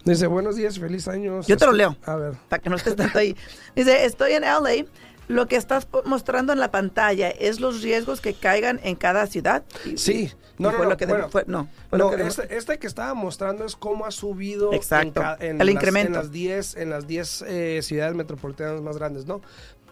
Dice, 0.06 0.28
buenos 0.28 0.56
días, 0.56 0.78
feliz 0.78 1.08
año. 1.08 1.41
Yo 1.41 1.58
te 1.58 1.65
lo 1.65 1.72
leo. 1.72 1.98
A 2.06 2.15
ver. 2.15 2.34
para 2.48 2.62
que 2.62 2.69
no 2.69 2.76
estés 2.76 2.95
tanto 2.95 3.17
ahí. 3.17 3.36
Dice, 3.76 4.06
estoy 4.06 4.34
en 4.34 4.43
LA. 4.43 4.86
Lo 5.30 5.48
que 5.48 5.56
estás 5.56 5.88
mostrando 6.06 6.52
en 6.54 6.60
la 6.60 6.72
pantalla 6.72 7.30
es 7.30 7.60
los 7.62 7.82
riesgos 7.84 8.20
que 8.20 8.34
caigan 8.34 8.80
en 8.84 8.96
cada 8.96 9.28
ciudad. 9.28 9.63
Sí. 9.96 10.32
No, 10.58 10.72
no, 10.74 10.80
no, 10.80 10.84
lo 10.89 10.98
que 10.98 11.06
de- 11.06 11.13
bueno, 11.13 11.30
fue- 11.30 11.46
no, 11.48 11.70
fue 11.89 12.00
lo 12.00 12.06
No, 12.06 12.12
que 12.12 12.18
de- 12.18 12.28
este, 12.28 12.58
este 12.58 12.80
que 12.80 12.88
estaba 12.88 13.13
mostrando 13.13 13.63
es 13.63 13.78
cómo 13.78 14.06
ha 14.06 14.12
subido 14.12 14.74
Exacto, 14.74 15.22
en, 15.39 15.52
en 15.56 15.62
el 15.62 15.68
las, 15.68 15.76
incremento. 15.76 16.08
en 16.08 16.13
las 16.18 16.32
10 16.32 16.76
en 16.76 16.89
las 16.89 17.08
10 17.08 17.44
eh, 17.48 17.80
ciudades 17.82 18.13
metropolitanas 18.15 18.82
más 18.82 18.98
grandes, 18.98 19.26
¿no? 19.26 19.39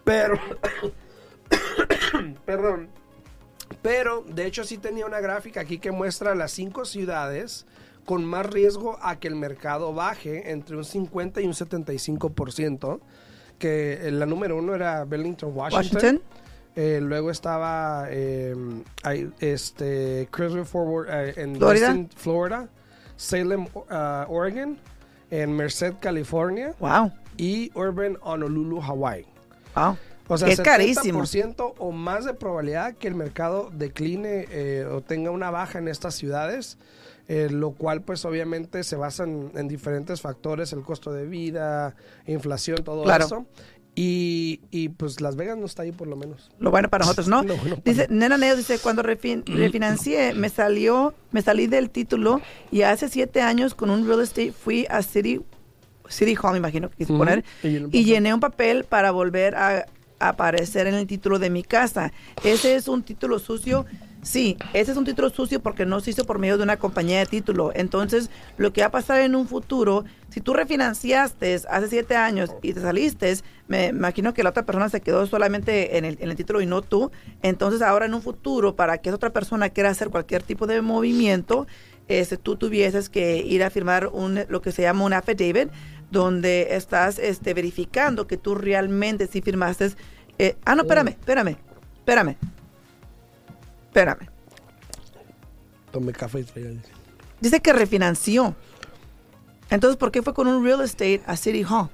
Pero 0.04 0.38
perdón. 2.45 2.89
Pero 3.82 4.23
de 4.28 4.45
hecho 4.45 4.63
sí 4.63 4.78
tenía 4.78 5.06
una 5.06 5.19
gráfica 5.19 5.62
aquí 5.62 5.78
que 5.78 5.91
muestra 5.91 6.36
las 6.36 6.52
cinco 6.52 6.86
ciudades 6.86 7.65
con 8.06 8.26
más 8.26 8.45
riesgo 8.45 8.97
a 9.02 9.19
que 9.19 9.28
el 9.28 9.36
mercado 9.36 9.93
baje 9.93 10.52
entre 10.52 10.78
un 10.78 10.86
50 10.86 11.41
y 11.41 11.45
un 11.45 11.54
75%, 11.54 13.00
que 13.57 14.07
eh, 14.07 14.11
la 14.11 14.25
número 14.25 14.57
uno 14.57 14.75
era 14.75 15.03
Bellington, 15.05 15.51
Washington. 15.55 15.95
Washington. 15.95 16.21
Eh, 16.75 16.99
luego 17.01 17.31
estaba 17.31 18.05
eh, 18.09 18.55
ahí, 19.03 19.31
este, 19.39 20.27
Creswell 20.31 20.65
Forward 20.65 21.07
eh, 21.09 21.33
en 21.37 21.55
Florida. 21.55 21.87
Western, 21.87 22.09
Florida, 22.15 22.69
Salem, 23.15 23.65
uh, 23.73 24.29
Oregon, 24.29 24.77
en 25.31 25.55
Merced, 25.55 25.95
California 25.99 26.75
Wow, 26.79 27.11
y 27.35 27.71
Urban 27.73 28.17
Honolulu, 28.21 28.79
Hawaii. 28.81 29.25
wow. 29.75 29.97
O 30.29 30.37
sea, 30.37 30.49
Es 30.49 30.59
carísimo. 30.61 31.21
70% 31.23 31.73
o 31.77 31.91
más 31.91 32.25
de 32.25 32.33
probabilidad 32.33 32.95
que 32.95 33.07
el 33.07 33.15
mercado 33.15 33.69
decline 33.73 34.45
eh, 34.51 34.85
o 34.85 35.01
tenga 35.01 35.31
una 35.31 35.49
baja 35.51 35.79
en 35.79 35.87
estas 35.87 36.15
ciudades, 36.15 36.77
eh, 37.27 37.49
lo 37.51 37.71
cual 37.71 38.01
pues 38.01 38.23
obviamente 38.25 38.83
se 38.83 38.95
basa 38.95 39.23
en, 39.25 39.51
en 39.55 39.67
diferentes 39.67 40.21
factores, 40.21 40.71
el 40.73 40.81
costo 40.83 41.11
de 41.11 41.25
vida, 41.25 41.95
inflación, 42.25 42.83
todo 42.83 43.03
Claro. 43.03 43.25
eso. 43.25 43.45
Y, 43.99 44.61
y, 44.69 44.89
pues 44.89 45.21
Las 45.21 45.35
Vegas 45.35 45.57
no 45.57 45.65
está 45.65 45.81
ahí 45.81 45.91
por 45.91 46.07
lo 46.07 46.15
menos. 46.15 46.51
Lo 46.59 46.69
bueno 46.69 46.87
para 46.87 47.03
nosotros, 47.03 47.27
¿no? 47.27 47.41
Lo 47.43 47.57
bueno 47.57 47.77
para 47.77 47.81
Dice, 47.91 48.07
Nena 48.11 48.37
Neo 48.37 48.55
dice, 48.55 48.77
cuando 48.77 49.01
refin- 49.01 49.43
refinancié, 49.45 50.35
me 50.35 50.49
salió, 50.49 51.15
me 51.31 51.41
salí 51.41 51.65
del 51.65 51.89
título 51.89 52.39
y 52.71 52.83
hace 52.83 53.09
siete 53.09 53.41
años 53.41 53.73
con 53.73 53.89
un 53.89 54.07
real 54.07 54.21
estate 54.21 54.51
fui 54.51 54.85
a 54.91 55.01
City, 55.01 55.41
City 56.09 56.35
Hall, 56.39 56.51
me 56.51 56.59
imagino 56.59 56.89
que 56.91 56.97
quise 56.97 57.13
poner, 57.17 57.43
Y 57.63 58.03
llené 58.05 58.35
un 58.35 58.39
papel 58.39 58.83
para 58.83 59.09
volver 59.09 59.55
a 59.55 59.87
aparecer 60.19 60.85
en 60.85 60.93
el 60.93 61.07
título 61.07 61.39
de 61.39 61.49
mi 61.49 61.63
casa. 61.63 62.13
¿Ese 62.43 62.75
es 62.75 62.87
un 62.87 63.01
título 63.01 63.39
sucio? 63.39 63.85
Sí, 64.27 64.57
ese 64.73 64.91
es 64.91 64.97
un 64.97 65.05
título 65.05 65.29
sucio 65.29 65.61
porque 65.61 65.85
no 65.85 66.01
se 66.01 66.09
hizo 66.09 66.25
por 66.25 66.37
medio 66.37 66.57
de 66.57 66.63
una 66.63 66.75
compañía 66.75 67.19
de 67.19 67.27
título. 67.27 67.71
Entonces, 67.73 68.29
lo 68.57 68.73
que 68.73 68.81
va 68.81 68.87
a 68.87 68.91
pasar 68.91 69.21
en 69.21 69.35
un 69.35 69.47
futuro, 69.47 70.03
si 70.27 70.41
tú 70.41 70.53
refinanciaste 70.53 71.61
hace 71.69 71.87
siete 71.87 72.17
años 72.17 72.53
y 72.61 72.73
te 72.73 72.81
saliste, 72.81 73.37
me 73.69 73.85
imagino 73.85 74.33
que 74.33 74.43
la 74.43 74.49
otra 74.49 74.65
persona 74.65 74.89
se 74.89 74.99
quedó 74.99 75.25
solamente 75.27 75.97
en 75.97 76.03
el, 76.03 76.17
en 76.19 76.29
el 76.29 76.35
título 76.35 76.59
y 76.59 76.65
no 76.65 76.81
tú. 76.81 77.09
Entonces, 77.41 77.81
ahora 77.81 78.05
en 78.05 78.13
un 78.13 78.21
futuro, 78.21 78.75
para 78.75 78.97
que 78.97 79.07
esa 79.07 79.15
otra 79.15 79.29
persona 79.29 79.69
quiera 79.69 79.91
hacer 79.91 80.09
cualquier 80.09 80.43
tipo 80.43 80.67
de 80.67 80.81
movimiento, 80.81 81.65
este, 82.09 82.35
tú 82.35 82.57
tuvieses 82.57 83.07
que 83.07 83.37
ir 83.37 83.63
a 83.63 83.69
firmar 83.69 84.07
un, 84.07 84.43
lo 84.49 84.61
que 84.61 84.73
se 84.73 84.81
llama 84.81 85.05
un 85.05 85.13
affidavit, 85.13 85.69
donde 86.11 86.75
estás 86.75 87.17
este, 87.17 87.53
verificando 87.53 88.27
que 88.27 88.35
tú 88.35 88.55
realmente 88.55 89.27
sí 89.27 89.41
firmaste. 89.41 89.91
eh, 90.37 90.57
ah, 90.65 90.75
no, 90.75 90.81
espérame, 90.81 91.11
espérame, 91.11 91.55
espérame, 91.99 92.35
espérame. 93.97 94.29
Tomé 95.91 96.13
café 96.13 96.41
y 96.41 96.43
traía 96.43 96.71
Dice 97.41 97.60
que 97.62 97.73
refinanció. 97.73 98.55
Entonces, 99.69 99.97
¿por 99.97 100.12
qué 100.12 100.21
fue 100.21 100.33
con 100.33 100.47
un 100.47 100.63
real 100.63 100.81
estate 100.81 101.21
a 101.25 101.36
City 101.36 101.63
Hall? 101.63 101.89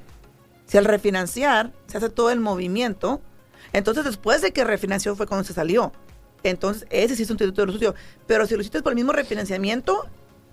Si 0.65 0.77
al 0.77 0.85
refinanciar 0.85 1.71
se 1.87 1.97
hace 1.97 2.09
todo 2.09 2.29
el 2.29 2.39
movimiento, 2.39 3.21
entonces 3.73 4.03
después 4.05 4.41
de 4.41 4.51
que 4.51 4.63
refinanció 4.63 5.15
fue 5.15 5.27
cuando 5.27 5.43
se 5.43 5.53
salió. 5.53 5.91
Entonces, 6.43 6.85
ese 6.89 7.15
sí 7.15 7.23
es 7.23 7.29
un 7.29 7.37
título 7.37 7.71
sucio. 7.71 7.95
Pero 8.27 8.45
si 8.45 8.55
lo 8.55 8.61
hiciste 8.61 8.81
por 8.81 8.91
el 8.91 8.95
mismo 8.95 9.11
refinanciamiento, 9.11 10.07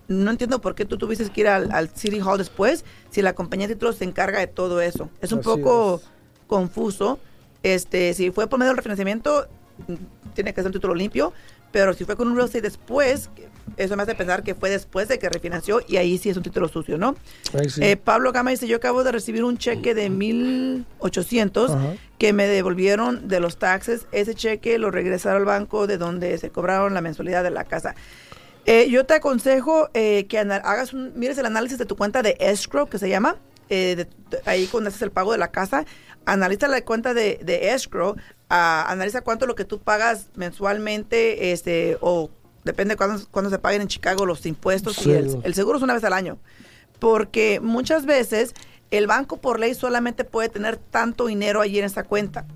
no 0.09 0.31
entiendo 0.31 0.61
por 0.61 0.75
qué 0.75 0.85
tú 0.85 0.99
tuviste 0.99 1.29
que 1.31 1.41
ir 1.41 1.49
al, 1.49 1.71
al 1.73 1.91
City 1.91 2.21
Hall 2.21 2.39
después 2.39 2.85
si 3.11 3.23
la 3.23 3.35
compañía 3.35 3.69
de 3.69 3.75
títulos 3.75 3.97
se 3.97 4.05
encarga 4.05 4.39
de 4.41 4.47
todo 4.47 4.81
eso. 4.81 5.09
Es 5.21 5.33
un 5.33 5.41
Así 5.41 5.49
poco 5.49 5.97
es. 5.97 6.11
confuso. 6.47 7.19
Este, 7.63 8.15
si 8.15 8.31
fue 8.31 8.47
por 8.49 8.59
medio 8.59 8.71
del 8.71 8.77
refinanciamiento, 8.79 9.47
tiene 10.35 10.53
que 10.55 10.61
ser 10.61 10.67
un 10.69 10.73
título 10.73 10.95
limpio. 10.95 11.33
Pero 11.73 11.95
si 11.95 12.05
fue 12.05 12.17
con 12.17 12.27
un 12.27 12.35
real 12.35 12.47
estate 12.47 12.63
después, 12.63 13.31
eso 13.77 13.97
me 13.97 14.03
hace 14.03 14.17
pensar 14.17 14.43
que 14.43 14.57
fue 14.57 14.71
después 14.71 15.07
de 15.07 15.21
que 15.21 15.29
refinanció 15.29 15.81
y 15.87 15.99
ahí 15.99 16.19
sí 16.19 16.29
es 16.29 16.37
un 16.37 16.43
título 16.43 16.67
sucio, 16.67 16.99
¿no? 16.99 17.15
Sí. 17.69 17.81
Eh, 17.81 17.97
Pablo 17.97 18.33
Gama 18.33 18.51
dice, 18.51 18.67
yo 18.67 18.79
acabo 18.79 19.05
de 19.05 19.13
recibir 19.13 19.45
un 19.45 19.57
cheque 19.57 19.95
de 19.95 20.11
1.800 20.11 21.71
Ajá. 21.71 21.95
que 22.19 22.33
me 22.33 22.47
devolvieron 22.47 23.29
de 23.29 23.41
los 23.41 23.59
taxes. 23.59 24.07
Ese 24.13 24.35
cheque 24.35 24.79
lo 24.79 24.91
regresaron 24.91 25.39
al 25.39 25.45
banco 25.47 25.87
de 25.87 25.99
donde 25.99 26.37
se 26.39 26.51
cobraron 26.51 26.95
la 26.95 27.01
mensualidad 27.01 27.43
de 27.45 27.51
la 27.51 27.65
casa. 27.65 27.95
Eh, 28.67 28.89
yo 28.91 29.07
te 29.07 29.15
aconsejo 29.15 29.89
eh, 29.95 30.27
que 30.27 30.39
hagas 30.39 30.93
un, 30.93 31.13
mires 31.17 31.39
el 31.39 31.47
análisis 31.47 31.79
de 31.79 31.87
tu 31.87 31.97
cuenta 31.97 32.23
de 32.23 32.37
escrow, 32.41 32.89
que 32.89 32.99
se 32.99 33.09
llama, 33.09 33.37
eh, 33.71 33.95
de- 33.97 34.05
de- 34.05 34.43
ahí 34.45 34.67
cuando 34.67 34.89
haces 34.89 35.01
el 35.03 35.11
pago 35.11 35.33
de 35.33 35.39
la 35.39 35.49
casa, 35.49 35.87
analiza 36.27 36.69
la 36.69 36.85
cuenta 36.85 37.15
de, 37.15 37.41
de 37.43 37.73
escrow, 37.73 38.17
ah, 38.49 38.87
analiza 38.89 39.23
cuánto 39.23 39.47
lo 39.47 39.55
que 39.55 39.65
tú 39.65 39.81
pagas 39.81 40.27
mensualmente, 40.35 41.53
este, 41.53 41.99
o 42.01 42.31
depende 42.65 42.97
cuándo, 42.97 43.27
cuándo 43.31 43.51
se 43.51 43.59
paguen 43.59 43.83
en 43.83 43.89
Chicago 43.89 44.27
los 44.27 44.45
impuestos 44.47 44.97
Sí. 44.97 45.11
y 45.11 45.13
el, 45.15 45.39
el 45.43 45.55
seguro 45.55 45.79
es 45.79 45.83
una 45.83 45.95
vez 45.95 46.05
al 46.05 46.13
año. 46.13 46.39
Porque 46.99 47.61
muchas 47.61 48.05
veces 48.05 48.55
el 48.91 49.07
banco 49.07 49.39
por 49.39 49.59
ley 49.59 49.75
solamente 49.75 50.25
puede 50.25 50.49
tener 50.51 50.77
tanto 50.77 51.27
dinero 51.27 51.61
allí 51.61 51.79
en 51.79 51.85
esa 51.87 52.05
cuenta. 52.05 52.47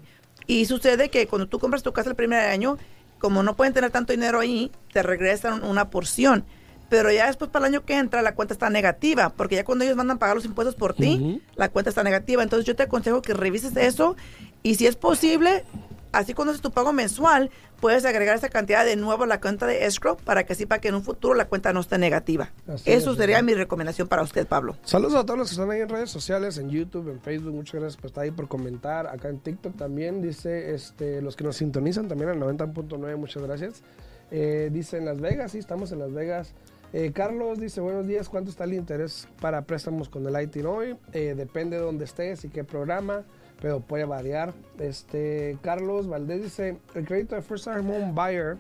Y 0.46 0.66
sucede 0.66 1.08
que 1.08 1.26
cuando 1.26 1.48
tú 1.48 1.58
compras 1.58 1.82
tu 1.82 1.92
casa 1.92 2.10
el 2.10 2.16
primer 2.16 2.40
año, 2.40 2.76
como 3.18 3.42
no 3.42 3.56
pueden 3.56 3.72
tener 3.72 3.90
tanto 3.90 4.12
dinero 4.12 4.40
ahí, 4.40 4.70
te 4.92 5.02
regresan 5.02 5.64
una 5.64 5.88
porción. 5.88 6.44
Pero 6.88 7.10
ya 7.10 7.26
después 7.26 7.50
para 7.50 7.66
el 7.66 7.74
año 7.74 7.84
que 7.84 7.96
entra 7.96 8.22
la 8.22 8.34
cuenta 8.34 8.54
está 8.54 8.70
negativa, 8.70 9.30
porque 9.30 9.56
ya 9.56 9.64
cuando 9.64 9.84
ellos 9.84 9.96
mandan 9.96 10.18
pagar 10.18 10.36
los 10.36 10.44
impuestos 10.44 10.74
por 10.74 10.94
ti, 10.94 11.42
la 11.56 11.68
cuenta 11.68 11.90
está 11.90 12.02
negativa. 12.02 12.42
Entonces 12.42 12.66
yo 12.66 12.76
te 12.76 12.84
aconsejo 12.84 13.22
que 13.22 13.34
revises 13.34 13.76
eso 13.76 14.16
y 14.62 14.76
si 14.76 14.86
es 14.86 14.96
posible, 14.96 15.64
así 16.12 16.34
cuando 16.34 16.52
haces 16.52 16.62
tu 16.62 16.70
pago 16.70 16.92
mensual, 16.92 17.50
puedes 17.80 18.04
agregar 18.06 18.36
esa 18.36 18.48
cantidad 18.48 18.84
de 18.84 18.96
nuevo 18.96 19.24
a 19.24 19.26
la 19.26 19.40
cuenta 19.40 19.66
de 19.66 19.84
escrow 19.84 20.16
para 20.16 20.44
que 20.44 20.54
así 20.54 20.64
para 20.64 20.80
que 20.80 20.88
en 20.88 20.94
un 20.94 21.02
futuro 21.02 21.34
la 21.34 21.46
cuenta 21.46 21.72
no 21.72 21.80
esté 21.80 21.98
negativa. 21.98 22.50
Así 22.66 22.90
eso 22.90 23.10
es, 23.10 23.18
sería 23.18 23.36
¿verdad? 23.36 23.46
mi 23.46 23.54
recomendación 23.54 24.08
para 24.08 24.22
usted, 24.22 24.46
Pablo. 24.46 24.76
Saludos 24.84 25.14
a 25.16 25.26
todos 25.26 25.38
los 25.38 25.48
que 25.48 25.52
están 25.52 25.70
ahí 25.70 25.80
en 25.80 25.88
redes 25.88 26.10
sociales, 26.10 26.56
en 26.58 26.70
YouTube, 26.70 27.10
en 27.10 27.20
Facebook. 27.20 27.52
Muchas 27.52 27.80
gracias 27.80 27.96
por 28.00 28.06
estar 28.06 28.24
ahí, 28.24 28.30
por 28.30 28.48
comentar. 28.48 29.06
Acá 29.06 29.28
en 29.28 29.38
TikTok 29.38 29.76
también 29.76 30.22
dice 30.22 30.74
este, 30.74 31.20
los 31.20 31.36
que 31.36 31.44
nos 31.44 31.56
sintonizan 31.56 32.08
también 32.08 32.30
al 32.30 32.38
90.9. 32.38 33.16
Muchas 33.16 33.42
gracias. 33.42 33.82
Eh, 34.30 34.70
dice 34.72 34.96
en 34.96 35.04
Las 35.04 35.20
Vegas, 35.20 35.52
sí, 35.52 35.58
estamos 35.58 35.92
en 35.92 35.98
Las 35.98 36.12
Vegas. 36.12 36.54
Eh, 36.96 37.10
Carlos 37.12 37.58
dice, 37.58 37.80
buenos 37.80 38.06
días, 38.06 38.28
¿cuánto 38.28 38.52
está 38.52 38.62
el 38.62 38.72
interés 38.72 39.26
para 39.40 39.62
préstamos 39.62 40.08
con 40.08 40.24
el 40.28 40.40
ITIN 40.40 40.64
hoy? 40.64 40.96
Eh, 41.12 41.34
depende 41.36 41.76
de 41.76 41.82
dónde 41.82 42.04
estés 42.04 42.44
y 42.44 42.50
qué 42.50 42.62
programa, 42.62 43.24
pero 43.60 43.80
puede 43.80 44.04
variar. 44.04 44.54
Este, 44.78 45.58
Carlos 45.60 46.06
Valdés 46.06 46.44
dice, 46.44 46.78
el 46.94 47.04
crédito 47.04 47.34
de 47.34 47.42
First 47.42 47.64
Time 47.64 47.80
Home 47.80 48.12
Buyer 48.12 48.58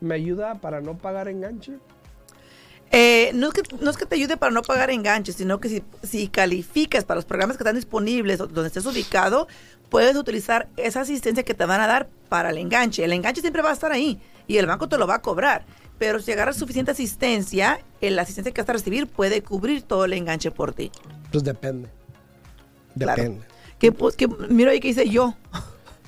me 0.00 0.14
ayuda 0.14 0.54
para 0.54 0.80
no 0.80 0.96
pagar 0.96 1.28
enganche. 1.28 1.74
Eh, 2.92 3.30
no, 3.34 3.48
es 3.48 3.54
que, 3.54 3.62
no 3.80 3.90
es 3.90 3.96
que 3.96 4.04
te 4.04 4.16
ayude 4.16 4.36
para 4.36 4.50
no 4.52 4.62
pagar 4.62 4.90
enganches, 4.90 5.36
sino 5.36 5.60
que 5.60 5.68
si, 5.68 5.82
si 6.02 6.28
calificas 6.28 7.04
para 7.04 7.16
los 7.16 7.24
programas 7.24 7.56
que 7.56 7.62
están 7.62 7.76
disponibles 7.76 8.40
o 8.40 8.48
donde 8.48 8.66
estés 8.66 8.84
ubicado, 8.84 9.46
puedes 9.88 10.16
utilizar 10.16 10.68
esa 10.76 11.02
asistencia 11.02 11.44
que 11.44 11.54
te 11.54 11.64
van 11.66 11.80
a 11.80 11.86
dar 11.86 12.08
para 12.28 12.50
el 12.50 12.58
enganche. 12.58 13.04
El 13.04 13.12
enganche 13.12 13.40
siempre 13.40 13.62
va 13.62 13.70
a 13.70 13.74
estar 13.74 13.92
ahí 13.92 14.18
y 14.46 14.56
el 14.56 14.66
banco 14.66 14.88
te 14.88 14.98
lo 14.98 15.06
va 15.06 15.16
a 15.16 15.22
cobrar. 15.22 15.64
Pero 15.98 16.18
si 16.20 16.32
agarras 16.32 16.56
suficiente 16.56 16.92
asistencia, 16.92 17.80
el 18.00 18.18
asistencia 18.18 18.52
que 18.52 18.62
vas 18.62 18.70
a 18.70 18.72
recibir 18.72 19.06
puede 19.06 19.42
cubrir 19.42 19.82
todo 19.82 20.06
el 20.06 20.14
enganche 20.14 20.50
por 20.50 20.72
ti. 20.72 20.90
Pues 21.30 21.44
depende. 21.44 21.88
Claro. 22.98 23.22
Depende. 23.22 23.46
Que, 23.78 23.92
pues, 23.92 24.16
que, 24.16 24.26
mira 24.26 24.72
ahí 24.72 24.80
que 24.80 24.88
dice 24.88 25.08
yo. 25.08 25.34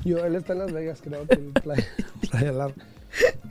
Yo, 0.05 0.25
él 0.25 0.35
está 0.35 0.55
en 0.55 0.59
Las 0.61 0.73
Vegas, 0.73 1.01
creo 1.03 1.27
que 1.27 1.35
en 1.35 1.53
Playa, 1.63 1.87
Playa. 2.31 2.75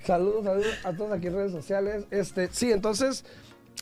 Saludos, 0.06 0.44
saludos 0.46 0.80
a 0.84 0.94
todos 0.94 1.12
aquí 1.12 1.28
en 1.28 1.34
redes 1.36 1.52
sociales. 1.52 2.06
Este, 2.12 2.50
sí, 2.52 2.72
entonces, 2.72 3.24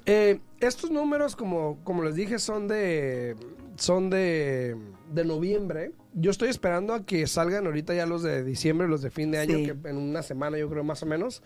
eh, 0.06 0.40
estos 0.60 0.92
números, 0.92 1.36
como, 1.36 1.80
como 1.84 2.04
les 2.04 2.16
dije, 2.16 2.40
son 2.40 2.68
de 2.68 3.36
son 3.78 4.10
de, 4.10 4.76
de 5.14 5.24
noviembre. 5.24 5.94
Yo 6.14 6.32
estoy 6.32 6.50
esperando 6.50 6.94
a 6.94 7.06
que 7.06 7.26
salgan 7.28 7.66
ahorita 7.66 7.94
ya 7.94 8.06
los 8.06 8.24
de 8.24 8.44
diciembre, 8.44 8.90
los 8.90 9.02
de 9.02 9.10
fin 9.10 9.32
de 9.32 9.38
año, 9.40 9.58
Sí. 9.58 9.64
que 9.68 9.90
en 9.90 9.96
una 9.98 10.22
semana 10.22 10.58
yo 10.58 10.70
creo 10.70 10.84
más 10.84 11.02
o 11.04 11.06
menos. 11.06 11.42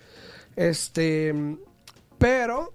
Este, 0.56 1.34
pero 2.18 2.74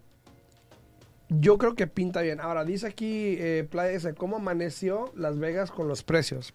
yo 1.28 1.58
creo 1.58 1.74
que 1.74 1.88
pinta 1.88 2.20
bien. 2.22 2.38
Ahora, 2.40 2.64
dice 2.64 2.86
aquí 2.86 3.34
eh, 3.38 3.66
Playa, 3.68 3.92
dice, 3.94 4.14
¿cómo 4.14 4.36
amaneció 4.36 5.12
Las 5.16 5.38
Vegas 5.40 5.72
con 5.72 5.88
los 5.88 6.04
precios? 6.04 6.54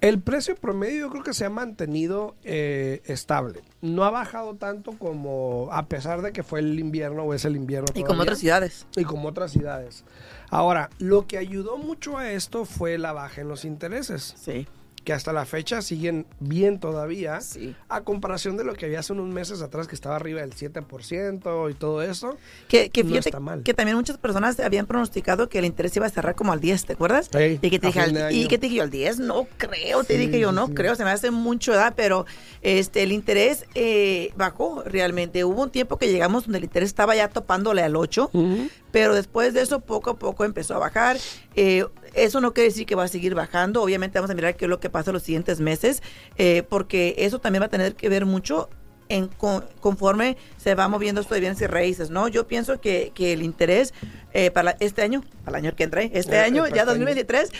El 0.00 0.20
precio 0.20 0.54
promedio 0.54 1.00
yo 1.06 1.10
creo 1.10 1.24
que 1.24 1.34
se 1.34 1.44
ha 1.44 1.50
mantenido 1.50 2.36
eh, 2.44 3.02
estable. 3.06 3.62
No 3.80 4.04
ha 4.04 4.10
bajado 4.10 4.54
tanto 4.54 4.92
como, 4.92 5.68
a 5.72 5.86
pesar 5.86 6.22
de 6.22 6.32
que 6.32 6.44
fue 6.44 6.60
el 6.60 6.78
invierno 6.78 7.24
o 7.24 7.34
es 7.34 7.44
el 7.44 7.56
invierno. 7.56 7.88
Y 7.94 8.04
como 8.04 8.22
otras 8.22 8.38
ciudades. 8.38 8.86
y 8.96 9.02
como 9.04 9.28
otras 9.28 9.50
ciudades. 9.50 10.04
Ahora, 10.50 10.88
lo 10.98 11.26
que 11.26 11.36
ayudó 11.36 11.78
mucho 11.78 12.16
a 12.16 12.30
esto 12.30 12.64
fue 12.64 12.96
la 12.96 13.12
baja 13.12 13.40
en 13.40 13.48
los 13.48 13.64
intereses, 13.64 14.34
Sí. 14.38 14.68
Que 15.08 15.14
hasta 15.14 15.32
la 15.32 15.46
fecha 15.46 15.80
siguen 15.80 16.26
bien 16.38 16.78
todavía, 16.80 17.40
Sí. 17.40 17.74
a 17.88 18.02
comparación 18.02 18.58
de 18.58 18.64
lo 18.64 18.74
que 18.74 18.84
había 18.84 19.00
hace 19.00 19.14
unos 19.14 19.26
meses 19.28 19.62
atrás, 19.62 19.88
que 19.88 19.94
estaba 19.94 20.16
arriba 20.16 20.42
del 20.42 20.52
7% 20.52 21.70
y 21.70 21.72
todo 21.74 22.02
eso. 22.02 22.36
Que, 22.68 22.90
que 22.90 23.02
No 23.04 23.08
fíjate 23.12 23.28
está 23.30 23.40
mal. 23.40 23.62
que 23.62 23.72
también 23.72 23.96
muchas 23.96 24.18
personas 24.18 24.60
habían 24.60 24.84
pronosticado 24.84 25.48
que 25.48 25.60
el 25.60 25.64
interés 25.64 25.96
iba 25.96 26.04
a 26.04 26.10
cerrar 26.10 26.34
como 26.34 26.52
al 26.52 26.60
10, 26.60 26.84
¿te 26.84 26.92
acuerdas? 26.92 27.30
Sí, 27.32 27.58
y 27.62 27.70
que 27.70 27.78
te 27.78 27.86
dije, 27.86 28.00
al, 28.00 28.32
y 28.34 28.48
que 28.48 28.58
te 28.58 28.66
dije 28.66 28.76
yo, 28.76 28.82
al 28.82 28.90
10, 28.90 29.20
no 29.20 29.46
creo, 29.56 30.04
te 30.04 30.18
Sí, 30.18 30.26
dije 30.26 30.38
yo, 30.40 30.52
no 30.52 30.74
creo, 30.74 30.94
se 30.94 31.04
me 31.04 31.10
hace 31.10 31.30
mucho 31.30 31.72
edad, 31.72 31.94
pero 31.96 32.26
este 32.60 33.02
el 33.02 33.12
interés 33.12 33.64
eh, 33.74 34.30
bajó 34.36 34.82
realmente. 34.84 35.42
Hubo 35.42 35.62
un 35.62 35.70
tiempo 35.70 35.96
que 35.96 36.12
llegamos 36.12 36.44
donde 36.44 36.58
el 36.58 36.64
interés 36.64 36.90
estaba 36.90 37.16
ya 37.16 37.28
topándole 37.28 37.80
al 37.82 37.96
8, 37.96 38.30
pero 38.92 39.14
después 39.14 39.54
de 39.54 39.62
eso 39.62 39.80
poco 39.80 40.10
a 40.10 40.18
poco 40.18 40.44
empezó 40.44 40.74
a 40.74 40.78
bajar. 40.78 41.16
Eh, 41.54 41.86
eso 42.24 42.40
no 42.40 42.52
quiere 42.54 42.68
decir 42.70 42.86
que 42.86 42.94
va 42.94 43.04
a 43.04 43.08
seguir 43.08 43.34
bajando, 43.34 43.82
obviamente 43.82 44.18
vamos 44.18 44.30
a 44.30 44.34
mirar 44.34 44.56
qué 44.56 44.64
es 44.66 44.68
lo 44.68 44.80
que 44.80 44.90
pasa 44.90 45.12
los 45.12 45.22
siguientes 45.22 45.60
meses, 45.60 46.02
eh, 46.36 46.62
porque 46.68 47.14
eso 47.18 47.38
también 47.40 47.62
va 47.62 47.66
a 47.66 47.70
tener 47.70 47.94
que 47.94 48.08
ver 48.08 48.26
mucho 48.26 48.68
en 49.10 49.26
con- 49.28 49.64
conforme 49.80 50.36
se 50.58 50.74
va 50.74 50.86
moviendo 50.86 51.22
esto 51.22 51.32
de 51.34 51.40
bienes 51.40 51.60
y 51.62 51.66
raíces, 51.66 52.10
¿no? 52.10 52.28
Yo 52.28 52.46
pienso 52.46 52.78
que, 52.78 53.10
que 53.14 53.32
el 53.32 53.42
interés 53.42 53.94
eh, 54.34 54.50
para 54.50 54.76
este 54.80 55.00
año, 55.00 55.22
para 55.46 55.58
el 55.58 55.64
año 55.64 55.74
que 55.76 55.84
entra, 55.84 56.02
¿eh? 56.02 56.10
este 56.12 56.36
Eh, 56.36 56.40
año, 56.40 56.64
ya 56.64 56.68
este 56.68 56.80
año. 56.80 56.86
2023, 56.88 57.50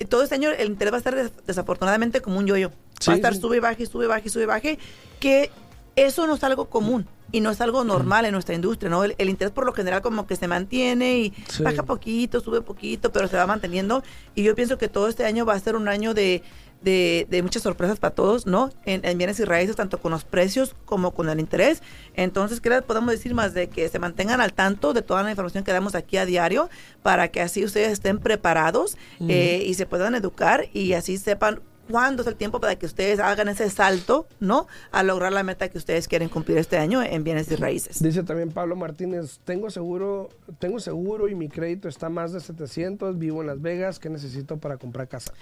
eh, 0.00 0.04
todo 0.04 0.22
este 0.22 0.34
año 0.34 0.50
el 0.50 0.66
interés 0.68 0.92
va 0.92 0.96
a 0.96 0.98
estar 0.98 1.14
des- 1.14 1.32
desafortunadamente 1.46 2.20
como 2.20 2.38
un 2.38 2.46
yoyo. 2.46 2.72
Sí, 3.00 3.08
va 3.08 3.14
a 3.14 3.16
estar 3.16 3.34
sí. 3.34 3.40
sube, 3.40 3.58
baje, 3.60 3.86
sube, 3.86 4.06
baje, 4.06 4.28
sube, 4.28 4.44
baje, 4.44 4.78
que 5.18 5.50
eso 5.96 6.26
no 6.26 6.34
es 6.34 6.44
algo 6.44 6.68
común 6.68 7.06
y 7.32 7.40
no 7.40 7.50
es 7.50 7.60
algo 7.60 7.84
normal 7.84 8.24
en 8.24 8.32
nuestra 8.32 8.54
industria, 8.54 8.88
¿no? 8.90 9.04
El, 9.04 9.14
el 9.18 9.28
interés 9.28 9.52
por 9.52 9.66
lo 9.66 9.72
general 9.72 10.00
como 10.02 10.26
que 10.26 10.36
se 10.36 10.48
mantiene 10.48 11.18
y 11.18 11.32
Sí. 11.48 11.62
baja 11.62 11.82
poquito, 11.82 12.40
sube 12.40 12.60
poquito, 12.62 13.12
pero 13.12 13.28
se 13.28 13.36
va 13.36 13.46
manteniendo 13.46 14.02
y 14.34 14.42
yo 14.44 14.54
pienso 14.54 14.78
que 14.78 14.88
todo 14.88 15.08
este 15.08 15.24
año 15.26 15.44
va 15.44 15.54
a 15.54 15.60
ser 15.60 15.76
un 15.76 15.88
año 15.88 16.14
de, 16.14 16.42
de, 16.80 17.26
de 17.28 17.42
muchas 17.42 17.62
sorpresas 17.64 17.98
para 17.98 18.14
todos, 18.14 18.46
¿no? 18.46 18.70
En, 18.86 19.04
en 19.04 19.18
bienes 19.18 19.40
y 19.40 19.44
raíces, 19.44 19.74
tanto 19.76 19.98
con 20.00 20.12
los 20.12 20.24
precios 20.24 20.74
como 20.84 21.12
con 21.12 21.28
el 21.28 21.40
interés. 21.40 21.82
Entonces, 22.14 22.60
¿qué 22.60 22.70
les 22.70 22.82
podemos 22.82 23.10
decir 23.10 23.34
más 23.34 23.52
de 23.52 23.68
que 23.68 23.88
se 23.88 23.98
mantengan 23.98 24.40
al 24.40 24.52
tanto 24.52 24.92
de 24.94 25.02
toda 25.02 25.22
la 25.22 25.30
información 25.30 25.64
que 25.64 25.72
damos 25.72 25.94
aquí 25.94 26.16
a 26.18 26.24
diario 26.24 26.70
para 27.02 27.28
que 27.28 27.40
así 27.40 27.64
ustedes 27.64 27.92
estén 27.92 28.18
preparados 28.20 28.96
eh, 29.20 29.64
y 29.66 29.74
se 29.74 29.86
puedan 29.86 30.14
educar 30.14 30.68
y 30.72 30.92
así 30.94 31.18
sepan 31.18 31.60
cuándo 31.90 32.22
es 32.22 32.28
el 32.28 32.36
tiempo 32.36 32.60
para 32.60 32.76
que 32.76 32.86
ustedes 32.86 33.18
hagan 33.20 33.48
ese 33.48 33.68
salto, 33.70 34.26
¿no? 34.40 34.66
A 34.90 35.02
lograr 35.02 35.32
la 35.32 35.42
meta 35.42 35.68
que 35.68 35.78
ustedes 35.78 36.08
quieren 36.08 36.28
cumplir 36.28 36.58
este 36.58 36.76
año 36.76 37.02
en 37.02 37.24
bienes 37.24 37.50
y 37.50 37.56
raíces. 37.56 38.02
Dice 38.02 38.22
también 38.22 38.50
Pablo 38.50 38.76
Martínez, 38.76 39.40
tengo 39.44 39.70
seguro, 39.70 40.28
tengo 40.58 40.80
seguro 40.80 41.28
y 41.28 41.34
mi 41.34 41.48
crédito 41.48 41.88
está 41.88 42.08
más 42.08 42.32
de 42.32 42.40
700, 42.40 43.18
vivo 43.18 43.40
en 43.40 43.48
Las 43.48 43.60
Vegas, 43.60 43.98
¿qué 43.98 44.10
necesito 44.10 44.58
para 44.58 44.76
comprar 44.76 45.08
casa? 45.08 45.32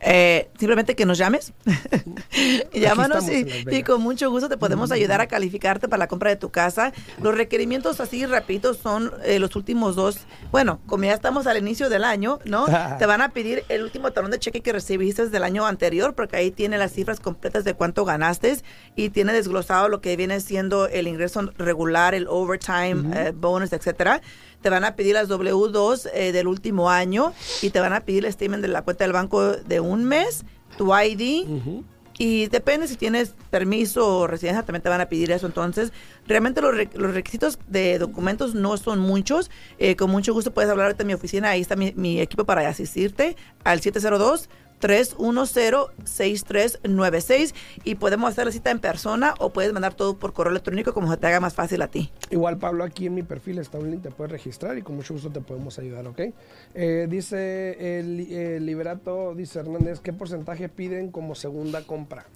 Eh, 0.00 0.48
simplemente 0.58 0.94
que 0.94 1.06
nos 1.06 1.18
llames. 1.18 1.52
Llámanos 2.72 3.24
y, 3.28 3.82
con 3.82 4.00
mucho 4.02 4.30
gusto 4.30 4.48
te 4.48 4.56
podemos 4.56 4.92
ayudar 4.92 5.20
a 5.20 5.26
calificarte 5.26 5.88
para 5.88 5.98
la 5.98 6.06
compra 6.08 6.30
de 6.30 6.36
tu 6.36 6.50
casa. 6.50 6.92
Los 7.20 7.36
requerimientos 7.36 8.00
así 8.00 8.24
rapiditos 8.26 8.78
son 8.78 9.12
eh, 9.24 9.38
los 9.38 9.56
últimos 9.56 9.96
dos. 9.96 10.20
Bueno, 10.50 10.80
como 10.86 11.04
ya 11.04 11.14
estamos 11.14 11.46
al 11.46 11.58
inicio 11.58 11.88
del 11.88 12.04
año, 12.04 12.38
¿no? 12.44 12.66
te 12.98 13.06
van 13.06 13.22
a 13.22 13.30
pedir 13.30 13.64
el 13.68 13.82
último 13.82 14.12
talón 14.12 14.30
de 14.30 14.38
cheque 14.38 14.60
que 14.60 14.72
recibiste 14.72 15.28
del 15.28 15.42
año 15.42 15.66
anterior 15.66 16.14
porque 16.14 16.36
ahí 16.36 16.50
tiene 16.50 16.78
las 16.78 16.92
cifras 16.92 17.20
completas 17.20 17.64
de 17.64 17.74
cuánto 17.74 18.04
ganaste 18.04 18.38
y 18.94 19.10
tiene 19.10 19.32
desglosado 19.32 19.88
lo 19.88 20.00
que 20.00 20.16
viene 20.16 20.40
siendo 20.40 20.86
el 20.86 21.08
ingreso 21.08 21.52
regular, 21.58 22.14
el 22.14 22.26
overtime, 22.28 23.10
eh, 23.14 23.32
bonus, 23.34 23.72
etcétera. 23.72 24.22
Te 24.62 24.70
van 24.70 24.84
a 24.84 24.96
pedir 24.96 25.14
las 25.14 25.28
W2 25.28 26.10
eh, 26.14 26.32
del 26.32 26.46
último 26.48 26.90
año 26.90 27.32
y 27.62 27.70
te 27.70 27.80
van 27.80 27.92
a 27.92 28.00
pedir 28.00 28.24
el 28.24 28.32
statement 28.32 28.60
de 28.62 28.68
la 28.68 28.82
cuenta 28.82 29.04
del 29.04 29.12
banco 29.12 29.52
de 29.52 29.80
un 29.80 30.04
mes, 30.04 30.44
tu 30.76 30.92
ID, 30.94 31.46
y 32.20 32.48
depende 32.48 32.88
si 32.88 32.96
tienes 32.96 33.34
permiso 33.50 34.18
o 34.18 34.26
residencia, 34.26 34.64
también 34.64 34.82
te 34.82 34.88
van 34.88 35.00
a 35.00 35.06
pedir 35.08 35.30
eso. 35.30 35.46
Entonces, 35.46 35.92
realmente 36.26 36.60
los, 36.60 36.74
re- 36.74 36.90
los 36.94 37.14
requisitos 37.14 37.60
de 37.68 37.98
documentos 38.00 38.56
no 38.56 38.76
son 38.76 38.98
muchos. 38.98 39.50
Eh, 39.78 39.94
con 39.94 40.10
mucho 40.10 40.32
gusto 40.34 40.52
puedes 40.52 40.68
hablar 40.68 40.86
ahorita 40.86 41.04
en 41.04 41.06
mi 41.06 41.14
oficina, 41.14 41.50
ahí 41.50 41.60
está 41.60 41.76
mi, 41.76 41.92
mi 41.94 42.20
equipo 42.20 42.44
para 42.44 42.68
asistirte 42.68 43.36
al 43.62 43.80
702. 43.80 44.48
310-6396 44.80 47.54
y 47.84 47.96
podemos 47.96 48.30
hacer 48.30 48.46
la 48.46 48.52
cita 48.52 48.70
en 48.70 48.78
persona 48.78 49.34
o 49.38 49.50
puedes 49.50 49.72
mandar 49.72 49.94
todo 49.94 50.16
por 50.16 50.32
correo 50.32 50.50
electrónico 50.50 50.94
como 50.94 51.10
se 51.10 51.16
te 51.16 51.26
haga 51.26 51.40
más 51.40 51.54
fácil 51.54 51.82
a 51.82 51.88
ti. 51.88 52.12
Igual 52.30 52.58
Pablo, 52.58 52.84
aquí 52.84 53.06
en 53.06 53.14
mi 53.14 53.22
perfil 53.22 53.58
está 53.58 53.78
un 53.78 53.90
link, 53.90 54.02
te 54.02 54.10
puedes 54.10 54.32
registrar 54.32 54.76
y 54.78 54.82
con 54.82 54.96
mucho 54.96 55.14
gusto 55.14 55.30
te 55.30 55.40
podemos 55.40 55.78
ayudar, 55.78 56.06
¿ok? 56.06 56.20
Eh, 56.74 57.06
dice 57.08 57.98
el, 57.98 58.20
el 58.32 58.66
liberato, 58.66 59.34
dice 59.34 59.60
Hernández, 59.60 60.00
¿qué 60.00 60.12
porcentaje 60.12 60.68
piden 60.68 61.10
como 61.10 61.34
segunda 61.34 61.82
compra? 61.82 62.26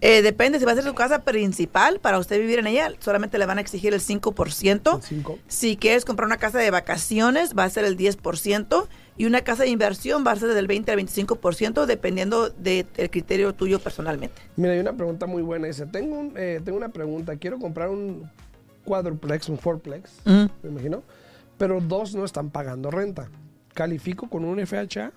Eh, 0.00 0.20
depende 0.20 0.58
si 0.58 0.66
va 0.66 0.72
a 0.72 0.74
ser 0.74 0.84
su 0.84 0.94
casa 0.94 1.22
principal 1.22 2.00
para 2.00 2.18
usted 2.18 2.38
vivir 2.38 2.58
en 2.58 2.66
ella, 2.66 2.92
solamente 2.98 3.38
le 3.38 3.46
van 3.46 3.58
a 3.58 3.62
exigir 3.62 3.94
el 3.94 4.00
5%. 4.00 5.00
El. 5.10 5.24
Si 5.48 5.76
quieres 5.76 6.04
comprar 6.04 6.26
una 6.26 6.36
casa 6.36 6.58
de 6.58 6.70
vacaciones, 6.70 7.56
va 7.56 7.64
a 7.64 7.70
ser 7.70 7.84
el 7.84 7.96
10%. 7.96 8.86
Y 9.16 9.24
una 9.24 9.42
casa 9.42 9.62
de 9.62 9.70
inversión 9.70 10.24
va 10.26 10.32
a 10.32 10.36
ser 10.36 10.52
del 10.52 10.66
20 10.66 10.92
al 10.92 10.98
25%, 10.98 11.86
dependiendo 11.86 12.50
del 12.50 12.86
criterio 13.10 13.54
tuyo 13.54 13.78
personalmente. 13.78 14.42
Mira, 14.56 14.74
hay 14.74 14.80
una 14.80 14.92
pregunta 14.92 15.26
muy 15.26 15.42
buena. 15.42 15.66
Dice, 15.66 15.86
tengo, 15.86 16.18
un, 16.18 16.32
eh, 16.36 16.60
tengo 16.64 16.76
una 16.76 16.90
pregunta. 16.90 17.36
Quiero 17.36 17.58
comprar 17.58 17.88
un 17.88 18.30
cuadruplex, 18.84 19.48
un 19.48 19.58
fourplex, 19.58 20.20
me 20.24 20.48
imagino, 20.62 21.02
pero 21.58 21.80
dos 21.80 22.14
no 22.14 22.24
están 22.24 22.50
pagando 22.50 22.90
renta. 22.90 23.28
¿Califico 23.74 24.28
con 24.28 24.44
un 24.44 24.64
FHA? 24.64 25.12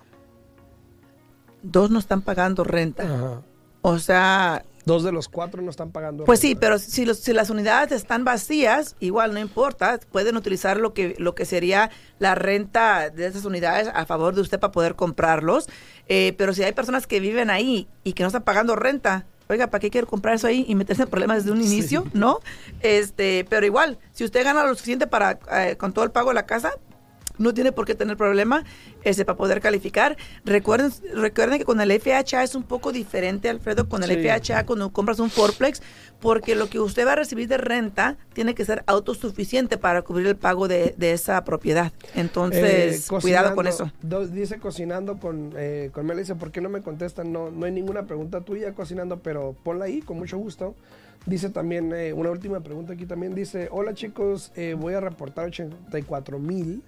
Dos 1.62 1.90
no 1.90 1.98
están 1.98 2.22
pagando 2.22 2.64
renta. 2.64 3.02
Ajá. 3.04 3.42
O 3.82 3.98
sea, 3.98 4.64
Dos 4.86 5.04
de 5.04 5.12
los 5.12 5.28
cuatro 5.28 5.60
no 5.62 5.70
están 5.70 5.90
pagando 5.92 6.24
pues 6.24 6.40
sí, 6.40 6.54
pero 6.54 6.78
si, 6.78 7.04
los- 7.04 7.18
si 7.18 7.32
las 7.32 7.50
unidades 7.50 7.92
están 7.92 8.24
vacías, 8.24 8.96
igual 9.00 9.34
no 9.34 9.40
importa. 9.40 10.00
Pueden 10.10 10.36
utilizar 10.36 10.78
lo 10.78 10.94
que, 10.94 11.14
lo 11.18 11.34
que 11.34 11.44
sería 11.44 11.90
la 12.18 12.34
renta 12.34 13.10
de 13.10 13.26
esas 13.26 13.44
unidades 13.44 13.88
a 13.92 14.06
favor 14.06 14.34
de 14.34 14.40
usted 14.40 14.58
para 14.58 14.72
poder 14.72 14.94
comprarlos. 14.96 15.68
Eh, 16.08 16.34
pero 16.38 16.54
si 16.54 16.62
hay 16.62 16.72
personas 16.72 17.06
que 17.06 17.20
viven 17.20 17.50
ahí 17.50 17.88
y 18.04 18.14
que 18.14 18.22
no 18.22 18.28
están 18.28 18.42
pagando 18.42 18.74
renta, 18.74 19.26
oiga, 19.48 19.66
¿para 19.68 19.80
qué 19.80 19.90
quiero 19.90 20.06
comprar 20.06 20.34
eso 20.36 20.46
ahí 20.46 20.64
y 20.66 20.74
meterse 20.74 21.02
en 21.02 21.08
problemas 21.08 21.38
desde 21.44 21.52
un 21.52 21.62
Sí. 21.62 21.72
inicio? 21.74 22.04
¿No? 22.14 22.40
Este, 22.80 23.46
pero 23.50 23.66
igual, 23.66 23.98
si 24.12 24.24
usted 24.24 24.44
gana 24.44 24.64
lo 24.64 24.74
suficiente 24.74 25.06
para 25.06 25.38
eh, 25.52 25.76
con 25.76 25.92
todo 25.92 26.04
el 26.04 26.10
pago 26.10 26.30
de 26.30 26.34
la 26.34 26.46
casa, 26.46 26.72
no 27.40 27.52
tiene 27.54 27.72
por 27.72 27.86
qué 27.86 27.94
tener 27.96 28.16
problema 28.16 28.64
este, 29.02 29.24
para 29.24 29.36
poder 29.36 29.60
calificar. 29.60 30.16
Recuerden, 30.44 30.92
recuerden 31.14 31.58
que 31.58 31.64
con 31.64 31.80
el 31.80 31.90
FHA 32.00 32.44
es 32.44 32.54
un 32.54 32.62
poco 32.62 32.92
diferente, 32.92 33.48
Alfredo, 33.48 33.88
con 33.88 34.02
el 34.04 34.10
Sí. 34.10 34.16
FHA 34.28 34.66
cuando 34.66 34.90
compras 34.92 35.18
un 35.18 35.30
Forplex, 35.30 35.82
porque 36.20 36.54
lo 36.54 36.68
que 36.68 36.78
usted 36.78 37.06
va 37.06 37.12
a 37.12 37.16
recibir 37.16 37.48
de 37.48 37.56
renta 37.56 38.18
tiene 38.34 38.54
que 38.54 38.64
ser 38.64 38.84
autosuficiente 38.86 39.78
para 39.78 40.02
cubrir 40.02 40.26
el 40.26 40.36
pago 40.36 40.68
de, 40.68 40.94
de 40.98 41.12
esa 41.12 41.42
propiedad. 41.44 41.92
Entonces, 42.14 43.10
Eh, 43.10 43.20
cuidado 43.20 43.54
con 43.54 43.66
eso. 43.66 43.90
dice 44.30 44.58
cocinando 44.58 45.18
con, 45.18 45.52
eh, 45.56 45.90
con 45.92 46.04
Mel. 46.06 46.18
Dice, 46.18 46.34
¿por 46.34 46.50
qué 46.52 46.60
no 46.60 46.68
me 46.68 46.82
contestan? 46.82 47.32
No, 47.32 47.50
no 47.50 47.64
hay 47.64 47.72
ninguna 47.72 48.06
pregunta 48.06 48.42
tuya 48.42 48.74
cocinando, 48.74 49.20
pero 49.20 49.56
ponla 49.64 49.86
ahí 49.86 50.02
con 50.02 50.18
mucho 50.18 50.36
gusto. 50.36 50.74
Dice 51.26 51.50
también, 51.50 51.92
eh, 51.94 52.12
una 52.12 52.30
última 52.30 52.60
pregunta 52.60 52.92
aquí 52.92 53.06
también. 53.06 53.34
Dice, 53.34 53.68
hola 53.70 53.94
chicos, 53.94 54.52
eh, 54.56 54.74
voy 54.78 54.94
a 54.94 55.00
reportar 55.00 55.46
84 55.46 56.38
mil. 56.38 56.82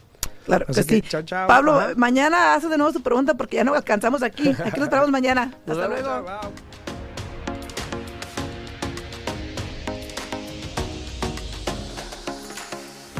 Claro 0.46 0.66
Así 0.70 0.84
que 0.86 0.96
sí. 0.96 1.02
chao, 1.02 1.22
chao. 1.24 1.48
Pablo, 1.48 1.74
Ajá. 1.80 1.94
mañana 1.98 2.54
hace 2.56 2.70
de 2.70 2.78
nuevo 2.78 2.94
su 2.94 3.02
pregunta 3.02 3.34
porque 3.34 3.58
ya 3.58 3.64
no 3.66 3.74
alcanzamos 3.74 4.24
aquí. 4.24 4.50
Aquí 4.50 4.80
nos 4.80 4.84
esperamos 4.84 5.10
mañana. 5.12 5.54
Hasta 5.68 5.88
luego. 5.88 6.06
chao, 6.08 6.24
bye. 6.24 6.77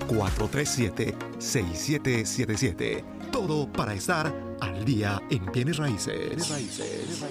702-437-6777. 0.08 3.04
Todo 3.32 3.74
para 3.74 3.96
estar 3.96 4.32
al 4.62 4.86
día 4.86 5.20
en 5.32 5.52
bienes 5.52 5.78
raíces. 5.78 6.28
Bienes 6.28 6.52
raíces. 6.52 7.24